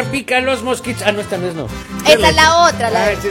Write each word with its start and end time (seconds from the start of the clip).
pica, 0.00 0.10
pica 0.10 0.40
los 0.40 0.62
mosquitos. 0.62 1.02
Ah, 1.06 1.12
no, 1.12 1.20
esta 1.20 1.36
vez 1.36 1.54
no. 1.54 1.66
Esa 2.06 2.28
es 2.28 2.34
la 2.36 2.58
otra, 2.66 2.90
la 2.90 3.04
Ah, 3.06 3.10
sí. 3.20 3.28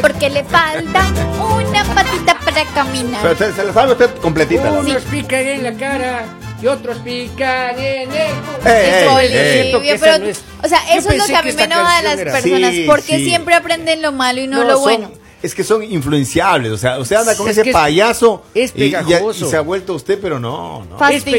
Porque 0.00 0.30
le 0.30 0.44
falta 0.44 1.02
una 1.40 1.84
patita 1.94 2.34
para 2.44 2.64
caminar. 2.66 3.20
Pero 3.22 3.36
se, 3.36 3.52
se 3.52 3.64
la 3.64 3.72
sabe 3.72 3.92
usted 3.92 4.10
completita. 4.16 4.64
¿no? 4.70 4.80
Unos 4.80 5.02
pican 5.04 5.40
en 5.40 5.62
la 5.64 5.72
cara 5.74 6.24
y 6.62 6.66
otros 6.66 6.98
pican 6.98 7.78
en 7.78 8.10
el... 8.10 8.16
Eh, 8.16 8.32
Es 8.64 8.72
eh, 9.02 9.08
Bolivia, 9.10 9.42
eh. 9.42 9.94
esa 9.94 10.04
pero, 10.04 10.18
no 10.18 10.24
es- 10.26 10.42
o 10.62 10.68
sea, 10.68 10.78
eso 10.94 11.10
es 11.10 11.18
lo 11.18 11.24
que 11.26 11.36
a 11.36 11.42
mí 11.42 11.52
me 11.52 11.62
enoja 11.64 11.96
de 11.96 12.02
las 12.02 12.16
personas, 12.16 12.70
Sí, 12.72 12.84
porque 12.86 13.16
sí. 13.16 13.24
siempre 13.24 13.54
aprenden 13.54 14.02
lo 14.02 14.12
malo 14.12 14.40
y 14.40 14.46
no, 14.46 14.58
No, 14.58 14.64
lo 14.64 14.72
son- 14.74 14.82
bueno. 14.82 15.10
Es 15.42 15.54
que 15.54 15.64
son 15.64 15.82
influenciables, 15.82 16.70
o 16.72 16.76
sea, 16.76 16.98
usted 16.98 17.16
anda 17.16 17.34
con 17.36 17.48
Es 17.48 17.56
ese 17.56 17.72
payaso 17.72 18.42
es 18.54 18.72
y, 18.76 18.94
y 18.94 19.34
se 19.34 19.56
ha 19.56 19.60
vuelto 19.62 19.94
usted, 19.94 20.18
pero 20.20 20.38
no, 20.38 20.84
no. 20.84 20.94
Es 20.96 20.98
Fastidioso 21.24 21.30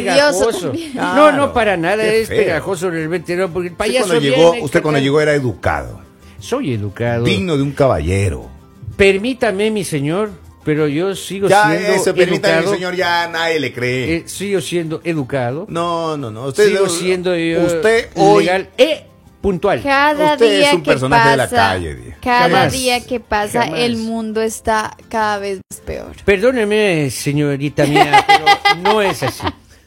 pegajoso. 0.50 0.74
No, 0.96 1.32
no, 1.32 1.54
para 1.54 1.78
nada, 1.78 2.04
es 2.06 2.28
feo. 2.28 2.38
pegajoso 2.38 2.90
realmente, 2.90 3.36
no, 3.36 3.50
porque 3.52 3.68
el 3.68 3.74
Usted 3.74 3.78
payaso 3.78 4.08
cuando 4.08 4.22
llegó, 4.22 4.52
viene, 4.54 4.66
usted 4.66 4.82
cuando 4.82 5.00
llegó 5.00 5.22
era 5.22 5.34
educado, 5.36 6.00
Soy 6.40 6.74
educado. 6.74 7.24
digno 7.26 7.56
de 7.58 7.64
un 7.64 7.72
caballero. 7.72 8.50
Permítame, 8.98 9.70
mi 9.72 9.84
señor, 9.84 10.32
pero 10.64 10.88
yo 10.88 11.16
sigo 11.16 11.48
Ya 11.48 11.70
siendo 11.70 11.88
eso, 11.94 12.14
permítame, 12.16 12.56
educado. 12.56 12.74
señor, 12.76 12.96
ya 12.96 13.28
nadie 13.28 13.60
le 13.60 13.72
cree. 13.74 14.16
Eh, 14.16 14.24
sigo 14.28 14.62
siendo 14.62 15.02
educado. 15.04 15.66
no, 15.70 16.18
no, 16.18 16.32
no. 16.32 16.48
Usted, 16.48 16.68
sigo 16.70 16.90
siendo 16.90 17.36
yo 17.36 17.62
usted 17.62 18.10
hoy 18.16 18.46
legal 18.46 18.70
e 18.78 19.06
puntual. 19.42 19.82
Cada 19.82 20.34
Usted 20.34 20.58
día 20.60 20.70
es 20.70 20.76
un 20.76 20.84
que 20.84 20.92
personaje 20.92 21.24
pasa, 21.24 21.32
de 21.32 21.38
la 21.38 21.50
calle, 21.50 21.96
Di. 21.96 22.12
cada 22.22 22.42
Jamás. 22.44 22.72
día 22.74 23.06
que 23.06 23.20
pasa, 23.20 23.64
Jamás. 23.64 23.80
el 23.80 23.98
mundo 23.98 24.42
está 24.42 24.96
cada 25.10 25.40
vez 25.40 25.60
más 25.70 25.82
peor. 25.82 26.16
Perdóneme, 26.24 27.10
señorita 27.10 27.86
mía, 27.86 28.24
pero 28.28 28.46
no 28.82 29.02
es 29.02 29.24
así. 29.24 29.44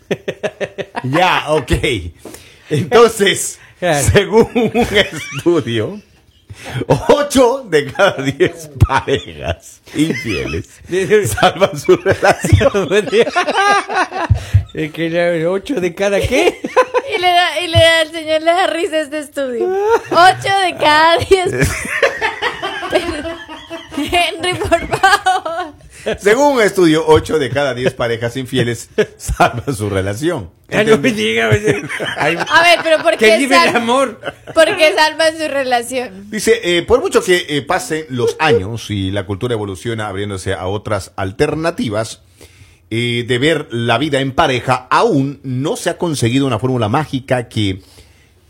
Ya, 1.05 1.44
ok. 1.48 1.72
Entonces, 2.70 3.58
Claro. 3.78 4.06
según 4.12 4.48
un 4.55 4.86
estudio, 4.97 6.00
8 6.86 7.66
de 7.69 7.92
cada 7.92 8.22
10 8.22 8.70
parejas 8.86 9.82
infieles 9.94 10.69
salvan 11.28 11.78
su 11.78 11.97
relación. 11.97 12.88
es 14.75 14.92
que 14.92 15.10
le 15.10 15.47
8 15.47 15.75
de 15.80 15.94
cada 15.94 16.20
qué? 16.20 16.60
Y 17.25 17.27
le 17.27 17.33
da, 17.33 17.61
y 17.61 17.67
le 17.69 17.78
da, 17.78 18.03
el 18.03 18.11
señor 18.11 18.42
le 18.42 18.53
da 18.53 18.67
risa 18.67 18.98
este 19.00 19.19
estudio. 19.19 19.67
Ocho 20.11 20.58
de 20.64 20.77
cada 20.78 21.17
diez. 21.19 21.53
Henry, 23.97 24.55
por 24.55 24.86
favor. 24.89 25.75
Según 26.19 26.56
un 26.56 26.61
estudio, 26.62 27.03
8 27.06 27.39
de 27.39 27.48
cada 27.48 27.72
10 27.72 27.94
parejas 27.94 28.36
infieles 28.36 28.91
salvan 29.16 29.75
su 29.75 29.89
relación. 29.89 30.50
No 30.69 30.98
me 30.98 31.12
diga. 31.12 31.47
A 31.47 31.48
ver, 31.48 31.78
pero 32.83 33.03
¿por 33.03 33.16
qué, 33.16 33.38
vive 33.38 33.56
el 33.56 33.62
sal- 33.72 33.77
amor. 33.77 34.20
¿por 34.53 34.77
qué 34.77 34.92
salvan 34.94 35.33
su 35.38 35.48
relación? 35.48 36.31
Dice, 36.31 36.61
eh, 36.62 36.83
por 36.83 37.00
mucho 37.00 37.22
que 37.25 37.47
eh, 37.48 37.62
pasen 37.62 38.05
los 38.11 38.36
años 38.38 38.91
y 38.91 39.12
la 39.12 39.25
cultura 39.25 39.55
evoluciona 39.55 40.09
abriéndose 40.09 40.53
a 40.53 40.66
otras 40.66 41.12
alternativas 41.16 42.20
eh, 42.97 43.25
de 43.27 43.39
ver 43.39 43.67
la 43.73 43.98
vida 43.98 44.20
en 44.20 44.31
pareja, 44.31 44.87
aún 44.89 45.41
no 45.42 45.75
se 45.75 45.91
ha 45.91 45.98
conseguido 45.98 46.47
una 46.47 46.61
fórmula 46.61 46.89
mágica 46.89 47.48
que 47.48 47.83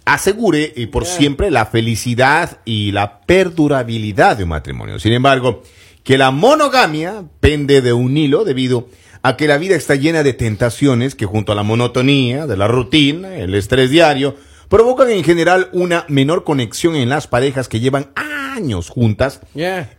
asegure 0.04 0.74
eh, 0.76 0.86
por 0.86 1.06
siempre 1.06 1.50
la 1.50 1.64
felicidad 1.64 2.58
y 2.66 2.92
la 2.92 3.20
perdurabilidad 3.20 4.36
de 4.36 4.42
un 4.42 4.50
matrimonio. 4.50 4.98
Sin 4.98 5.14
embargo, 5.14 5.62
que 6.02 6.18
la 6.18 6.30
monogamia 6.30 7.24
pende 7.40 7.80
de 7.80 7.94
un 7.94 8.18
hilo 8.18 8.44
debido 8.44 8.86
a 9.22 9.38
que 9.38 9.48
la 9.48 9.56
vida 9.56 9.76
está 9.76 9.94
llena 9.94 10.22
de 10.22 10.34
tentaciones 10.34 11.14
que 11.14 11.24
junto 11.24 11.52
a 11.52 11.54
la 11.54 11.62
monotonía, 11.62 12.46
de 12.46 12.58
la 12.58 12.68
rutina, 12.68 13.36
el 13.36 13.54
estrés 13.54 13.88
diario, 13.88 14.36
provocan 14.68 15.08
en 15.08 15.24
general 15.24 15.70
una 15.72 16.04
menor 16.08 16.44
conexión 16.44 16.96
en 16.96 17.08
las 17.08 17.28
parejas 17.28 17.70
que 17.70 17.80
llevan 17.80 18.10
años 18.14 18.90
juntas, 18.90 19.40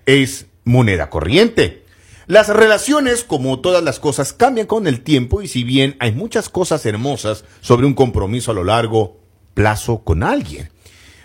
es 0.05 0.45
moneda 0.65 1.09
corriente. 1.09 1.84
Las 2.27 2.49
relaciones, 2.49 3.23
como 3.23 3.59
todas 3.59 3.83
las 3.83 3.99
cosas, 3.99 4.33
cambian 4.33 4.65
con 4.65 4.87
el 4.87 5.01
tiempo 5.01 5.41
y 5.41 5.47
si 5.47 5.63
bien 5.63 5.95
hay 5.99 6.11
muchas 6.11 6.49
cosas 6.49 6.85
hermosas 6.85 7.45
sobre 7.61 7.85
un 7.85 7.93
compromiso 7.93 8.51
a 8.51 8.55
lo 8.55 8.63
largo 8.63 9.19
plazo 9.53 10.03
con 10.03 10.23
alguien, 10.23 10.69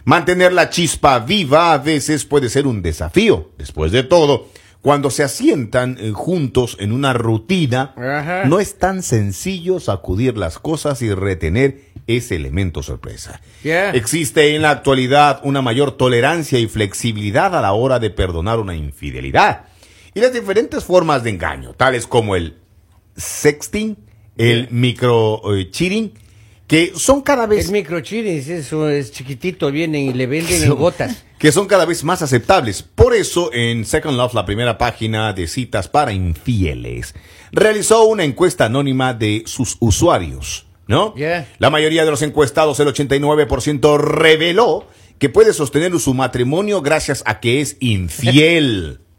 mantener 0.05 0.53
la 0.53 0.69
chispa 0.69 1.19
viva 1.21 1.73
a 1.73 1.79
veces 1.79 2.25
puede 2.25 2.51
ser 2.51 2.67
un 2.67 2.83
desafío. 2.83 3.51
Después 3.57 3.93
de 3.93 4.03
todo, 4.03 4.49
cuando 4.83 5.11
se 5.11 5.23
asientan 5.23 5.97
eh, 5.99 6.13
juntos 6.15 6.77
en 6.81 6.93
una 6.93 7.13
rutina, 7.15 7.95
Ajá. 7.97 8.45
no 8.45 8.61
es 8.61 8.79
tan 8.79 9.03
sencillo 9.03 9.81
sacudir 9.81 10.37
las 10.37 10.59
cosas 10.59 11.01
y 11.03 11.13
retener 11.15 11.91
ese 12.07 12.37
elemento 12.37 12.83
sorpresa. 12.83 13.41
Existe 13.63 14.55
en 14.55 14.63
la 14.63 14.71
actualidad 14.71 15.41
una 15.45 15.63
mayor 15.63 15.93
tolerancia 15.93 16.59
y 16.59 16.67
flexibilidad 16.67 17.57
a 17.57 17.63
la 17.63 17.73
hora 17.73 17.99
de 17.99 18.11
perdonar 18.11 18.59
una 18.59 18.75
infidelidad. 18.75 19.70
Y 20.15 20.21
las 20.21 20.33
diferentes 20.33 20.85
formas 20.85 21.23
de 21.23 21.31
engaño, 21.31 21.75
tales 21.75 22.07
como 22.07 22.37
el 22.37 22.57
sexting, 23.17 23.97
el 24.37 24.69
micro 24.71 25.41
eh, 25.55 25.71
cheating, 25.71 26.13
que 26.71 26.93
son 26.95 27.21
cada 27.21 27.47
vez 27.47 27.67
El 27.67 27.73
microchiris, 27.73 28.49
eso 28.49 28.89
es 28.89 29.11
chiquitito, 29.11 29.73
vienen 29.73 30.03
y 30.03 30.13
le 30.13 30.27
venden 30.27 30.63
en 30.63 30.75
gotas. 30.77 31.25
que 31.39 31.51
son 31.51 31.67
cada 31.67 31.85
vez 31.85 32.05
más 32.05 32.23
aceptables. 32.23 32.83
Por 32.83 33.13
eso, 33.13 33.53
en 33.53 33.85
Second 33.85 34.17
Love, 34.17 34.35
la 34.35 34.47
primera 34.47 34.79
página 34.79 35.33
de 35.33 35.49
citas 35.49 35.89
para 35.89 36.13
infieles, 36.13 37.15
realizó 37.51 38.05
una 38.05 38.23
encuesta 38.23 38.67
anónima 38.67 39.15
de 39.15 39.43
sus 39.47 39.79
usuarios, 39.81 40.67
¿no? 40.87 41.13
La 41.59 41.71
mayoría 41.71 42.05
de 42.05 42.13
los 42.13 42.23
encuestados, 42.23 42.79
el 42.79 42.87
89%, 42.87 43.99
reveló 43.99 44.87
que 45.19 45.29
puede 45.29 45.53
sostener 45.53 45.99
su 45.99 46.15
matrimonio 46.15 46.83
gracias 46.83 47.25
a 47.27 47.41
que 47.41 47.61
es 47.61 47.79
infiel. 47.81 49.01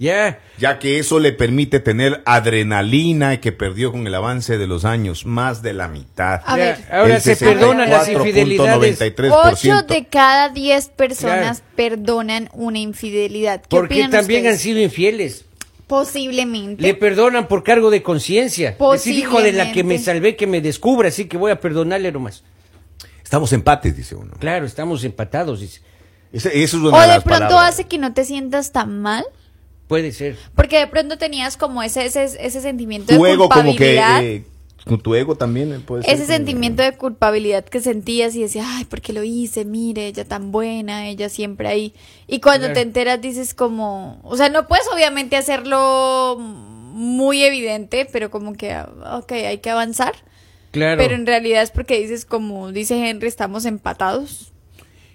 Ya. 0.00 0.40
ya 0.58 0.78
que 0.78 0.98
eso 0.98 1.20
le 1.20 1.32
permite 1.32 1.78
tener 1.78 2.22
adrenalina 2.24 3.38
que 3.38 3.52
perdió 3.52 3.92
con 3.92 4.06
el 4.06 4.14
avance 4.14 4.56
de 4.56 4.66
los 4.66 4.84
años, 4.86 5.26
más 5.26 5.60
de 5.62 5.74
la 5.74 5.88
mitad. 5.88 6.40
A 6.46 6.56
ver. 6.56 6.78
Ahora 6.90 7.20
se 7.20 7.36
perdonan 7.36 7.90
las 7.90 8.08
infidelidades. 8.08 8.98
64.93%. 8.98 9.52
Ocho 9.52 9.82
de 9.86 10.06
cada 10.06 10.48
diez 10.48 10.88
personas 10.88 11.58
Claro. 11.60 11.72
perdonan 11.76 12.48
una 12.54 12.78
infidelidad. 12.78 13.60
¿Qué 13.60 13.66
Porque 13.68 14.08
también 14.08 14.46
han 14.46 14.56
sido 14.58 14.80
infieles. 14.80 15.44
Posiblemente. 15.86 16.80
Le 16.82 16.94
perdonan 16.94 17.46
por 17.46 17.62
cargo 17.62 17.90
de 17.90 18.02
conciencia. 18.02 18.76
Decir, 18.92 19.16
hijo 19.16 19.42
de 19.42 19.52
la 19.52 19.70
que 19.72 19.84
me 19.84 19.98
salvé, 19.98 20.34
que 20.34 20.46
me 20.46 20.60
descubra, 20.62 21.08
así 21.08 21.26
que 21.26 21.36
voy 21.36 21.50
a 21.52 21.60
perdonarle 21.60 22.10
nomás. 22.10 22.42
Estamos 23.22 23.52
empates, 23.52 23.96
dice 23.96 24.14
uno. 24.14 24.32
Claro, 24.38 24.64
estamos 24.64 25.04
empatados. 25.04 25.60
dice. 25.60 25.82
Ese- 26.32 26.62
eso 26.62 26.76
es 26.78 26.82
una 26.84 26.96
o 26.96 27.00
de 27.00 27.06
de 27.06 27.06
las 27.14 27.24
pronto 27.24 27.40
palabras. 27.48 27.74
hace 27.74 27.84
que 27.84 27.98
no 27.98 28.14
te 28.14 28.24
sientas 28.24 28.72
tan 28.72 29.02
mal. 29.02 29.24
Puede 29.90 30.12
ser. 30.12 30.36
Porque 30.54 30.78
de 30.78 30.86
pronto 30.86 31.18
tenías 31.18 31.56
como 31.56 31.82
ese, 31.82 32.06
ese, 32.06 32.22
ese 32.24 32.60
sentimiento 32.60 33.12
tu 33.12 33.24
de 33.24 33.32
ego 33.32 33.48
como 33.48 33.62
que 33.74 33.96
culpabilidad. 33.96 34.22
eh, 34.22 34.44
con 34.86 35.00
tu 35.00 35.16
ego 35.16 35.34
también 35.34 35.72
eh, 35.74 35.80
puede 35.80 36.04
ser 36.04 36.14
ese 36.14 36.26
sentimiento 36.26 36.84
de 36.84 36.92
culpabilidad 36.96 37.64
que 37.64 37.80
sentías 37.80 38.36
y 38.36 38.42
decías, 38.42 38.66
ay, 38.68 38.84
¿por 38.84 39.00
qué 39.00 39.12
lo 39.12 39.24
hice? 39.24 39.64
Mire, 39.64 40.06
ella 40.06 40.24
tan 40.24 40.52
buena, 40.52 41.08
ella 41.08 41.28
siempre 41.28 41.66
ahí. 41.66 41.92
Y 42.28 42.38
cuando 42.38 42.66
Claro. 42.68 42.74
te 42.74 42.80
enteras 42.82 43.20
dices 43.20 43.52
como, 43.52 44.20
o 44.22 44.36
sea, 44.36 44.48
no 44.48 44.68
puedes 44.68 44.86
obviamente 44.94 45.34
hacerlo 45.36 46.36
muy 46.38 47.42
evidente, 47.42 48.06
pero 48.12 48.30
como 48.30 48.52
que, 48.54 48.76
ok, 49.12 49.32
hay 49.32 49.58
que 49.58 49.70
avanzar. 49.70 50.14
Claro. 50.70 50.98
Pero 51.02 51.16
en 51.16 51.26
realidad 51.26 51.62
es 51.62 51.72
porque 51.72 51.98
dices, 52.00 52.24
como 52.24 52.70
dice 52.70 52.94
Henry, 53.10 53.26
estamos 53.26 53.64
empatados. 53.64 54.52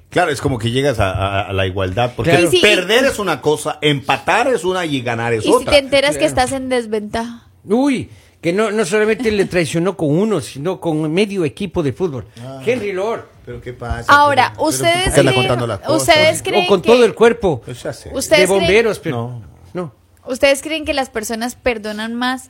Claro, 0.09 0.31
es 0.31 0.39
como 0.39 0.57
que 0.57 0.71
llegas 0.71 0.99
a, 0.99 1.11
a- 1.11 1.41
a 1.49 1.53
la 1.53 1.65
igualdad, 1.67 2.13
porque 2.15 2.31
Claro. 2.31 2.49
Perder 2.61 3.05
es 3.05 3.19
una 3.19 3.41
cosa, 3.41 3.79
empatar 3.81 4.47
es 4.47 4.63
una 4.63 4.85
y 4.85 5.01
ganar 5.01 5.33
es 5.33 5.43
y 5.43 5.47
si 5.47 5.53
otra. 5.53 5.71
te 5.73 5.77
enteras 5.79 6.17
que 6.17 6.25
estás 6.25 6.51
en 6.53 6.69
desventaja. 6.69 7.47
Uy, 7.65 8.09
que 8.41 8.53
no, 8.53 8.71
no 8.71 8.85
solamente 8.85 9.31
le 9.31 9.45
traicionó 9.45 9.97
con 9.97 10.09
uno, 10.17 10.39
sino 10.39 10.79
con 10.79 11.11
medio 11.11 11.43
equipo 11.43 11.81
de 11.83 11.91
fútbol. 11.93 12.25
Ah. 12.41 12.61
Henry 12.65 12.93
Lord. 12.93 13.25
Pero 13.45 13.59
qué 13.61 13.73
pasa. 13.73 14.11
Ahora, 14.11 14.53
Pero- 14.53 14.55
pero 14.55 14.69
ustedes 14.69 15.03
¿por 15.03 15.13
qué 15.13 15.19
anda 15.49 15.77
creen, 15.79 15.91
ustedes 15.97 16.41
creen 16.43 16.65
O 16.65 16.67
con 16.67 16.81
que- 16.81 16.89
todo 16.91 17.05
el 17.05 17.13
cuerpo. 17.13 17.61
Pues 17.65 17.83
ya 17.83 17.91
sé. 17.93 18.09
Ustedes 18.13 18.47
de 18.49 18.55
creen- 18.55 18.59
bomberos, 18.59 18.99
pero. 18.99 19.17
No. 19.17 19.41
no. 19.73 19.93
¿Ustedes 20.27 20.61
creen 20.61 20.85
que 20.85 20.93
las 20.93 21.09
personas 21.09 21.55
perdonan 21.55 22.13
más 22.15 22.49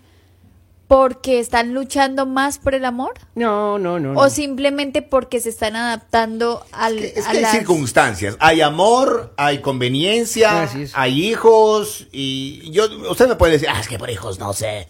porque 0.88 1.40
están 1.40 1.74
luchando 1.74 2.26
más 2.26 2.60
por 2.60 2.76
el 2.76 2.86
amor? 2.86 3.14
No, 3.34 3.80
no, 3.80 4.00
no. 4.00 4.14
no. 4.14 4.20
¿O 4.20 4.30
simplemente 4.30 5.02
porque 5.02 5.40
se 5.40 5.50
están 5.50 5.76
adaptando 5.76 6.64
al, 6.72 7.00
Es 7.00 7.14
que 7.14 7.20
a 7.22 7.30
hay 7.30 7.42
las- 7.42 7.52
circunstancias. 7.52 8.38
Hay 8.40 8.62
amor, 8.62 9.34
hay 9.38 9.60
conveniencia, 9.62 10.64
es. 10.66 10.92
hay 10.94 11.26
hijos. 11.30 12.08
Y 12.12 12.70
yo, 12.72 12.86
usted 13.10 13.28
me 13.28 13.36
puede 13.36 13.54
decir, 13.54 13.70
ah, 13.72 13.80
es 13.80 13.88
que 13.88 13.98
por 13.98 14.10
hijos 14.10 14.38
no 14.40 14.54
sé. 14.54 14.88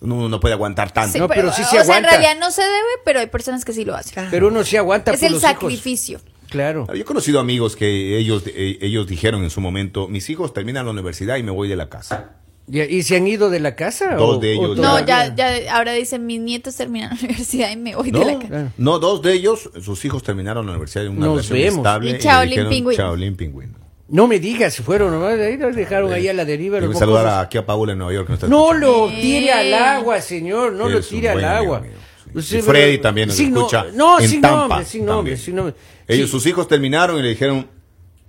Uno 0.00 0.28
no 0.28 0.40
puede 0.40 0.54
aguantar 0.54 0.90
tanto. 0.92 1.12
Sí, 1.14 1.18
No, 1.18 1.28
pero 1.28 1.52
sí 1.52 1.62
o 1.62 1.64
se 1.64 1.70
sea, 1.70 1.80
aguanta. 1.82 2.14
en 2.16 2.20
realidad 2.20 2.38
no 2.44 2.50
se 2.50 2.62
debe, 2.62 2.74
pero 3.04 3.20
hay 3.20 3.28
personas 3.28 3.64
que 3.64 3.72
sí 3.72 3.84
lo 3.84 3.94
hacen. 3.94 4.28
Pero 4.30 4.48
uno 4.48 4.62
sí 4.64 4.76
aguanta 4.76 5.12
es 5.12 5.18
por 5.20 5.26
el 5.26 5.32
los 5.34 5.42
hijos. 5.42 5.52
sacrificio. 5.54 6.20
Claro. 6.50 6.86
Yo 6.88 6.94
he 6.94 7.04
conocido 7.04 7.40
amigos 7.40 7.76
que 7.76 8.18
ellos, 8.18 8.42
eh, 8.46 8.78
ellos 8.80 9.06
dijeron 9.06 9.42
en 9.42 9.50
su 9.50 9.60
momento, 9.60 10.06
mis 10.06 10.28
hijos 10.30 10.52
terminan 10.52 10.84
la 10.84 10.92
universidad 10.92 11.36
y 11.36 11.42
me 11.42 11.50
voy 11.50 11.68
de 11.68 11.76
la 11.76 11.88
casa. 11.88 12.36
¿Y 12.68 13.02
se 13.04 13.16
han 13.16 13.28
ido 13.28 13.48
de 13.48 13.60
la 13.60 13.76
casa? 13.76 14.16
Dos 14.16 14.36
o- 14.36 14.40
de 14.40 14.52
ellos 14.54 14.78
o. 14.78 14.82
No, 14.82 14.98
ya, 15.06 15.32
ya, 15.34 15.76
ahora 15.76 15.92
dicen, 15.92 16.26
mis 16.26 16.40
nietos 16.40 16.74
terminan 16.74 17.10
la 17.14 17.18
universidad 17.26 17.70
y 17.70 17.76
me 17.76 17.94
voy 17.94 18.10
No, 18.10 18.18
de 18.18 18.24
la 18.24 18.38
casa. 18.40 18.72
No, 18.76 18.98
dos 18.98 19.22
de 19.22 19.34
ellos, 19.34 19.70
sus 19.80 20.04
hijos 20.04 20.22
terminaron 20.24 20.66
la 20.66 20.72
universidad 20.72 21.06
en 21.06 21.12
una 21.16 21.26
Nos 21.26 21.48
relación 21.48 21.58
vemos. 21.60 21.76
estable. 21.78 22.10
Y 22.10 22.18
Shaolin 22.18 22.48
dijeron, 22.50 22.70
Pingüino. 22.70 23.02
Shaolin 23.02 23.36
Pingüino. 23.36 23.78
No 24.08 24.26
me 24.28 24.38
digas, 24.40 24.74
se 24.74 24.82
fueron 24.82 25.12
nomás, 25.12 25.38
ahí 25.38 25.56
los 25.56 25.74
dejaron 25.76 26.12
ahí 26.12 26.28
a 26.28 26.32
la 26.32 26.44
deriva. 26.44 26.78
Voy 26.80 26.94
a 26.94 26.98
saludar 26.98 27.44
aquí 27.44 27.58
a 27.58 27.66
Paula 27.66 27.92
en 27.92 27.98
Nueva 27.98 28.12
York. 28.14 28.38
que 28.40 28.46
No 28.48 28.72
lo 28.72 29.08
tire 29.08 29.52
al 29.52 29.72
agua, 29.74 30.20
señor, 30.20 30.72
no 30.72 30.88
lo 30.88 31.00
tire 31.00 31.28
al 31.30 31.44
amigo 31.44 31.74
agua. 31.76 31.80
mío, 31.80 31.90
sí. 32.32 32.38
Usted- 32.38 32.58
Y 32.58 32.62
Freddy 32.62 32.98
también 32.98 33.28
nos 33.28 33.38
escucha 33.38 33.86
No, 33.94 34.18
en 34.20 34.28
sin 34.28 34.40
Tampa 34.40 34.58
nombre, 34.68 34.84
sin 34.84 35.04
nombre, 35.06 35.36
sin 35.36 35.54
nombre. 35.56 35.74
Ellos, 36.08 36.26
Sí. 36.30 36.32
sus 36.32 36.46
hijos 36.46 36.68
terminaron 36.68 37.18
y 37.18 37.22
le 37.22 37.28
dijeron, 37.30 37.66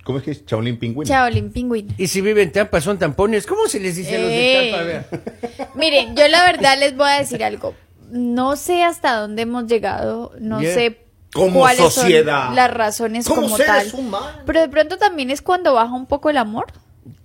¿cómo 0.08 0.18
es 0.20 0.24
que 0.24 0.30
es? 0.30 0.46
Shaolin 0.46 0.78
Pingüino. 0.78 1.06
Shaolin 1.06 1.52
Pingüino. 1.52 1.92
Y 1.98 2.06
si 2.08 2.22
viven 2.22 2.44
en 2.44 2.52
Tampa 2.52 2.80
son 2.80 2.98
tampones, 2.98 3.46
¿cómo 3.46 3.68
se 3.68 3.78
les 3.78 3.94
dice 3.94 4.16
a 4.16 4.18
los 4.20 4.28
de 4.30 4.68
Eh. 4.70 5.04
Tampa? 5.10 5.68
Miren, 5.74 6.16
yo 6.16 6.26
la 6.28 6.44
verdad 6.44 6.78
les 6.78 6.96
voy 6.96 7.10
a 7.10 7.18
decir 7.18 7.44
algo. 7.44 7.74
No 8.10 8.56
sé 8.56 8.82
hasta 8.84 9.16
dónde 9.16 9.42
hemos 9.42 9.66
llegado, 9.66 10.32
no 10.40 10.62
Yeah. 10.62 10.72
sé 10.74 10.98
Como 11.34 11.60
cuáles 11.60 11.92
sociedad. 11.92 12.46
son 12.46 12.56
las 12.56 12.72
razones 12.72 13.28
Como 13.28 13.42
como, 13.42 13.56
seres 13.58 13.90
tal. 13.92 14.00
humanos. 14.00 14.30
Pero 14.46 14.60
de 14.62 14.68
pronto 14.70 14.96
también 14.96 15.30
es 15.30 15.42
cuando 15.42 15.74
baja 15.74 15.92
un 15.94 16.06
poco 16.06 16.30
el 16.30 16.38
amor. 16.38 16.68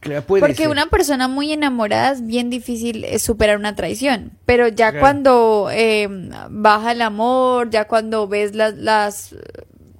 Claro, 0.02 0.22
puede 0.24 0.42
Porque 0.42 0.56
ser. 0.64 0.68
una 0.70 0.88
persona 0.88 1.30
muy 1.30 1.54
enamorada 1.54 2.12
es 2.12 2.26
bien 2.26 2.50
difícil 2.50 3.06
eh, 3.06 3.18
superar 3.20 3.56
una 3.58 3.76
traición, 3.76 4.32
pero 4.46 4.68
ya 4.68 4.92
Claro. 4.92 5.00
cuando 5.00 5.70
eh, 5.72 6.08
baja 6.50 6.92
el 6.92 7.02
amor, 7.02 7.70
ya 7.70 7.86
cuando 7.86 8.28
ves 8.28 8.54
las, 8.56 8.76
las, 8.76 9.36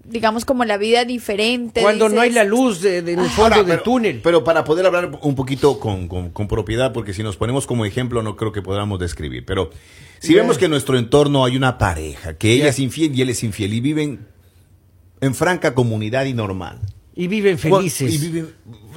digamos 0.06 0.46
como 0.46 0.66
la 0.66 0.78
vida 0.78 1.06
diferente. 1.06 1.82
Cuando 1.82 2.10
no 2.10 2.22
hay 2.22 2.30
la 2.32 2.44
luz 2.44 2.82
de, 2.82 3.02
de- 3.02 3.14
en 3.14 3.20
el 3.20 3.26
fondo 3.30 3.44
Ahora, 3.44 3.58
del 3.58 3.66
pero, 3.68 3.84
túnel. 3.84 4.20
Pero 4.24 4.44
para 4.44 4.64
poder 4.64 4.86
hablar 4.86 5.18
un 5.22 5.36
poquito 5.36 5.80
con, 5.80 6.08
con- 6.08 6.30
con 6.32 6.48
propiedad, 6.48 6.92
porque 6.94 7.14
si 7.14 7.24
nos 7.24 7.38
ponemos 7.38 7.66
como 7.68 7.86
ejemplo, 7.86 8.22
no 8.24 8.36
creo 8.36 8.52
que 8.52 8.62
podamos 8.62 9.00
describir. 9.00 9.46
Pero 9.46 9.70
si 10.20 10.34
vemos 10.34 10.58
que 10.58 10.66
en 10.66 10.72
nuestro 10.72 10.98
entorno 10.98 11.46
hay 11.46 11.56
una 11.58 11.78
pareja, 11.78 12.38
que 12.38 12.54
ella 12.54 12.70
es 12.70 12.80
infiel 12.80 13.14
y 13.18 13.22
él 13.22 13.30
es 13.30 13.44
infiel, 13.44 13.74
y 13.74 13.80
viven 13.82 14.28
en 15.22 15.34
franca 15.36 15.74
comunidad 15.74 16.26
y 16.26 16.34
normal. 16.34 16.80
y 17.16 17.28
viven 17.28 17.58
felices. 17.60 18.14
Y 18.14 18.18
viven, 18.18 18.50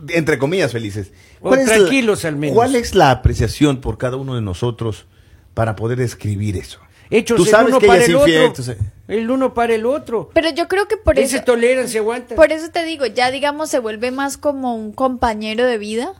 entre 0.09 0.39
comillas, 0.39 0.73
felices. 0.73 1.13
O 1.41 1.55
es 1.55 1.67
la- 1.69 1.75
tranquilos 1.77 2.25
al 2.25 2.37
menos. 2.37 2.55
¿Cuál 2.57 2.75
es 2.75 2.95
la 2.95 3.11
apreciación 3.11 3.81
por 3.81 3.99
cada 3.99 4.17
uno 4.17 4.35
de 4.35 4.41
nosotros 4.43 5.07
para 5.55 5.77
poder 5.77 5.99
describir 5.99 6.57
eso? 6.57 6.81
Hechos 7.11 7.37
Tú 7.37 7.45
el 7.45 7.49
sabes 7.51 7.69
uno 7.69 7.79
que 7.79 7.87
ella 7.87 7.93
para 7.95 8.03
es 8.05 8.09
el 8.09 8.15
infiel, 8.17 8.37
otro. 8.39 8.47
entonces- 8.63 8.77
El 9.09 9.31
uno 9.31 9.55
para 9.55 9.75
el 9.75 9.87
otro. 9.87 10.31
Pero 10.35 10.51
yo 10.51 10.67
creo 10.69 10.89
que 10.89 10.97
por 10.97 11.17
Ahí 11.17 11.25
eso, 11.25 11.37
se 11.37 11.43
toleran, 11.43 11.89
se 11.89 11.99
aguantan. 11.99 12.37
por 12.37 12.51
eso 12.53 12.71
te 12.71 12.85
digo, 12.85 13.07
ya 13.07 13.31
digamos 13.31 13.71
se 13.71 13.79
vuelve 13.79 14.11
más 14.11 14.37
como 14.37 14.75
un 14.75 14.93
compañero 14.93 15.65
de 15.65 15.79
vida. 15.79 16.13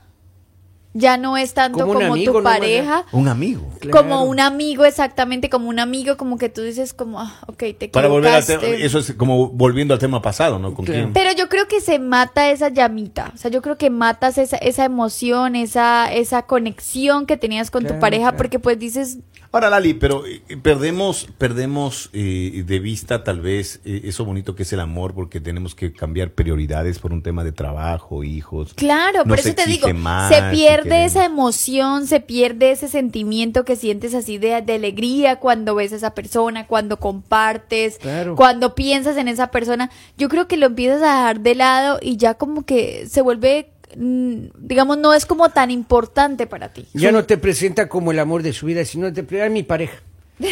Ya 0.93 1.17
no 1.17 1.37
es 1.37 1.53
tanto 1.53 1.79
Como 1.79 1.93
como, 1.93 2.13
amigo 2.13 2.31
tu 2.31 2.37
nomás, 2.39 2.57
pareja. 2.57 3.05
Un 3.11 3.27
amigo. 3.27 3.69
Claro. 3.79 3.95
Como 4.01 4.23
un 4.23 4.39
amigo, 4.39 4.83
exactamente, 4.83 5.47
como 5.47 5.69
un 5.69 5.77
amigo, 5.77 6.17
como 6.17 6.39
que 6.39 6.49
tú 6.49 6.61
dices 6.63 6.91
como, 6.95 7.19
ah, 7.19 7.39
ok, 7.45 7.63
te 7.77 7.89
Para 7.89 8.07
volver 8.07 8.33
al 8.33 8.43
tema, 8.43 8.63
eso 8.63 8.97
es 8.97 9.13
como 9.13 9.49
volviendo 9.49 9.93
al 9.93 9.99
tema 9.99 10.23
pasado, 10.23 10.57
¿no? 10.57 10.73
¿Con 10.73 10.85
Claro. 10.85 11.01
quién? 11.01 11.13
Pero 11.13 11.33
yo 11.37 11.49
creo 11.49 11.67
que 11.67 11.81
se 11.81 11.99
mata 11.99 12.49
esa 12.49 12.69
llamita, 12.69 13.31
o 13.35 13.37
sea, 13.37 13.51
yo 13.51 13.61
creo 13.61 13.77
que 13.77 13.91
matas 13.91 14.39
esa, 14.39 14.57
esa 14.57 14.85
emoción, 14.85 15.55
esa, 15.55 16.11
esa 16.11 16.43
conexión 16.43 17.27
que 17.27 17.37
tenías 17.37 17.69
con 17.69 17.81
Claro, 17.81 17.95
tu 17.95 18.01
pareja, 18.01 18.23
claro. 18.23 18.37
porque 18.37 18.57
pues 18.57 18.79
dices, 18.79 19.19
Ahora, 19.51 19.69
Lali, 19.69 19.93
pero 19.93 20.25
eh, 20.25 20.41
perdemos, 20.61 21.27
perdemos 21.37 22.09
eh, 22.13 22.63
de 22.65 22.79
vista 22.79 23.23
tal 23.23 23.39
vez 23.41 23.79
eh, 23.85 24.01
eso 24.03 24.25
bonito 24.25 24.55
que 24.55 24.63
es 24.63 24.73
el 24.73 24.79
amor, 24.79 25.13
porque 25.13 25.39
tenemos 25.39 25.73
que 25.73 25.93
cambiar 25.93 26.31
prioridades 26.31 26.99
por 26.99 27.13
un 27.13 27.23
tema 27.23 27.43
de 27.43 27.51
trabajo, 27.53 28.23
hijos. 28.23 28.73
claro, 28.73 29.19
No 29.19 29.29
por 29.29 29.39
eso 29.39 29.53
te 29.55 29.65
digo, 29.65 29.87
más, 29.93 30.33
se 30.33 30.41
pierde 30.51 31.05
esa 31.05 31.25
emoción, 31.25 32.07
se 32.07 32.19
pierde 32.19 32.71
ese 32.71 32.87
sentimiento 32.87 33.63
que 33.65 33.75
sientes 33.75 34.13
así 34.13 34.37
de, 34.37 34.61
de 34.61 34.73
alegría 34.75 35.37
cuando 35.37 35.75
ves 35.75 35.93
a 35.93 35.95
esa 35.95 36.13
persona, 36.13 36.67
cuando 36.67 36.99
compartes, 36.99 37.97
Claro. 37.99 38.35
cuando 38.35 38.75
piensas 38.75 39.17
en 39.17 39.27
esa 39.27 39.49
persona. 39.51 39.89
Yo 40.17 40.29
creo 40.29 40.47
que 40.47 40.57
lo 40.57 40.65
empiezas 40.67 41.01
a 41.01 41.05
dejar 41.15 41.39
de 41.39 41.55
lado 41.55 41.99
y 42.01 42.17
ya 42.17 42.33
como 42.35 42.65
que 42.65 43.07
se 43.09 43.21
vuelve, 43.21 43.69
digamos, 43.95 44.97
no 44.97 45.13
es 45.13 45.25
como 45.25 45.49
tan 45.49 45.71
importante 45.71 46.47
para 46.47 46.69
ti. 46.69 46.87
Ya 46.93 47.11
no 47.11 47.25
te 47.25 47.37
presenta 47.37 47.87
como 47.87 48.11
el 48.11 48.19
amor 48.19 48.43
de 48.43 48.53
su 48.53 48.65
vida, 48.65 48.83
sino 48.85 49.11
te 49.13 49.23
presenta 49.23 49.49
mi 49.51 49.63
pareja. 49.63 49.97